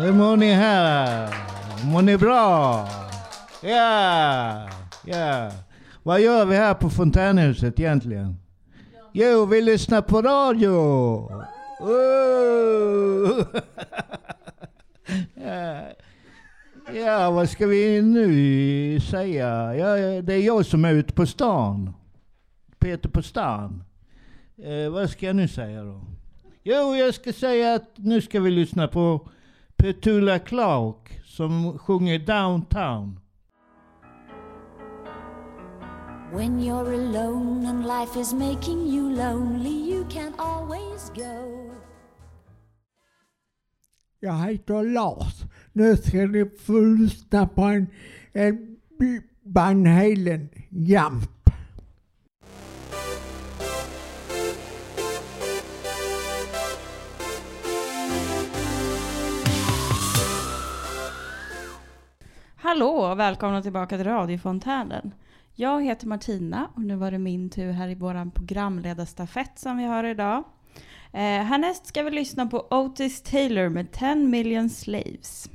Hur 0.00 0.12
mår 0.12 0.36
ni 0.36 0.52
här? 0.52 1.34
Mår 1.84 2.02
ni 2.02 2.16
bra? 2.16 2.88
Ja, 3.62 4.68
ja. 5.04 5.50
Vad 6.02 6.20
gör 6.20 6.44
vi 6.44 6.56
här 6.56 6.74
på 6.74 6.90
Fontänhuset 6.90 7.80
egentligen? 7.80 8.36
Jo, 9.12 9.46
vi 9.46 9.60
lyssnar 9.60 10.02
på 10.02 10.22
radio. 10.22 10.68
Oh. 11.80 11.90
Uh. 11.90 13.46
ja. 15.44 15.82
ja, 17.00 17.30
vad 17.30 17.48
ska 17.48 17.66
vi 17.66 18.02
nu 18.02 19.00
säga? 19.00 19.74
Ja, 19.74 20.22
det 20.22 20.34
är 20.34 20.42
jag 20.42 20.66
som 20.66 20.84
är 20.84 20.92
ute 20.92 21.12
på 21.12 21.26
stan. 21.26 21.94
Peter 22.78 23.08
på 23.08 23.22
stan. 23.22 23.84
Eh, 24.62 24.90
vad 24.90 25.10
ska 25.10 25.26
jag 25.26 25.36
nu 25.36 25.48
säga 25.48 25.82
då? 25.82 26.00
Jo, 26.62 26.96
jag 26.96 27.14
ska 27.14 27.32
säga 27.32 27.74
att 27.74 27.90
nu 27.94 28.20
ska 28.22 28.40
vi 28.40 28.50
lyssna 28.50 28.88
på 28.88 29.28
Petula 29.78 30.38
Clark 30.38 31.20
som 31.24 31.78
sjunger 31.78 32.18
Downtown. 32.18 33.20
When 36.32 36.60
you're 36.60 36.92
alone 36.92 37.66
and 37.66 37.86
life 37.86 38.20
is 38.20 38.34
making 38.34 38.86
you 38.88 39.12
lonely, 39.12 39.92
you 39.92 40.04
can 40.10 40.34
always 40.38 41.10
go. 41.14 41.70
Jag 44.20 44.38
heter 44.38 44.84
Lars. 44.84 45.44
Nu 45.72 45.96
ska 45.96 46.26
ni 46.26 46.50
få 46.66 46.80
lyssna 46.80 47.46
på 47.46 47.62
en, 47.62 47.86
en 48.32 48.76
Van 49.42 49.86
Halen 49.86 50.48
Hallå 62.68 62.88
och 62.88 63.18
välkomna 63.18 63.62
tillbaka 63.62 63.96
till 63.96 64.06
radiofontänen. 64.06 65.14
Jag 65.54 65.84
heter 65.84 66.06
Martina 66.06 66.70
och 66.74 66.82
nu 66.82 66.96
var 66.96 67.10
det 67.10 67.18
min 67.18 67.50
tur 67.50 67.72
här 67.72 67.88
i 67.88 67.94
vår 67.94 68.30
programledarstafett 68.30 69.58
som 69.58 69.76
vi 69.76 69.84
har 69.84 70.04
idag. 70.04 70.44
Eh, 71.12 71.20
härnäst 71.20 71.86
ska 71.86 72.02
vi 72.02 72.10
lyssna 72.10 72.46
på 72.46 72.66
Otis 72.70 73.22
Taylor 73.22 73.68
med 73.68 73.92
10 73.92 74.14
million 74.14 74.70
slaves. 74.70 75.50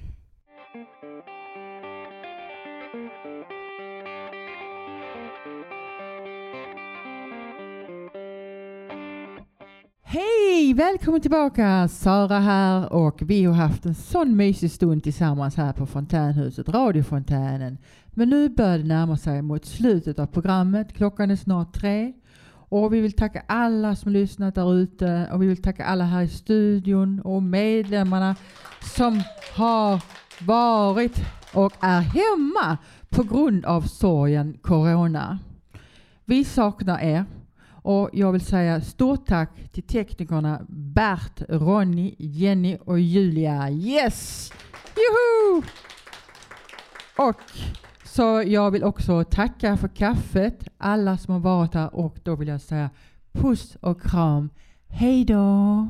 Hej! 10.14 10.74
Välkommen 10.74 11.22
tillbaka! 11.22 11.88
Sara 11.88 12.40
här 12.40 12.94
och 12.94 13.22
vi 13.22 13.46
har 13.46 13.54
haft 13.54 13.86
en 13.86 13.96
sån 13.96 14.36
mysig 14.36 14.72
stund 14.72 15.04
tillsammans 15.04 15.56
här 15.56 15.74
på 15.74 15.86
Fontänhuset, 15.86 16.70
radiofontänen. 16.70 17.78
Men 18.08 18.30
nu 18.30 18.50
börjar 18.50 18.78
det 18.78 18.84
närma 18.84 19.18
sig 19.18 19.42
mot 19.42 19.66
slutet 19.66 20.20
av 20.20 20.26
programmet. 20.26 20.94
Klockan 20.94 21.32
är 21.32 21.36
snart 21.36 21.74
tre. 21.74 22.14
Och 22.50 22.94
vi 22.94 23.02
vill 23.02 23.14
tacka 23.14 23.44
alla 23.48 23.96
som 23.96 24.12
lyssnat 24.12 24.56
där 24.56 24.76
ute 24.76 25.30
och 25.34 25.42
vi 25.42 25.48
vill 25.48 25.62
tacka 25.62 25.86
alla 25.86 26.04
här 26.04 26.22
i 26.22 26.28
studion 26.28 27.20
och 27.20 27.44
medlemmarna 27.44 28.36
som 28.96 29.22
har 29.56 30.04
varit 30.46 31.18
och 31.54 31.74
är 31.80 32.02
hemma 32.02 32.78
på 33.10 33.24
grund 33.24 33.66
av 33.66 33.82
sorgen 33.82 34.58
Corona. 34.62 35.40
Vi 36.26 36.44
saknar 36.44 37.00
er 37.00 37.26
och 37.84 38.10
jag 38.14 38.32
vill 38.32 38.46
säga 38.46 38.82
stort 38.82 39.26
tack 39.26 39.50
till 39.72 39.84
teknikerna 39.84 40.62
Bert, 40.70 41.42
Ronny, 41.50 42.16
Jenny 42.18 42.78
och 42.86 43.00
Julia. 43.00 43.70
Yes! 43.70 44.52
Juhu! 44.96 45.68
Och 47.18 47.42
så 48.04 48.44
jag 48.46 48.72
vill 48.72 48.84
också 48.84 49.24
tacka 49.24 49.78
för 49.78 49.88
kaffet, 49.88 50.68
alla 50.78 51.18
som 51.18 51.34
har 51.34 51.42
varit 51.42 51.74
här 51.74 51.96
och 51.96 52.18
då 52.24 52.36
vill 52.36 52.48
jag 52.48 52.62
säga 52.62 52.90
puss 53.32 53.78
och 53.82 54.02
kram. 54.02 54.50
Hej 54.88 55.26
då! 55.26 55.88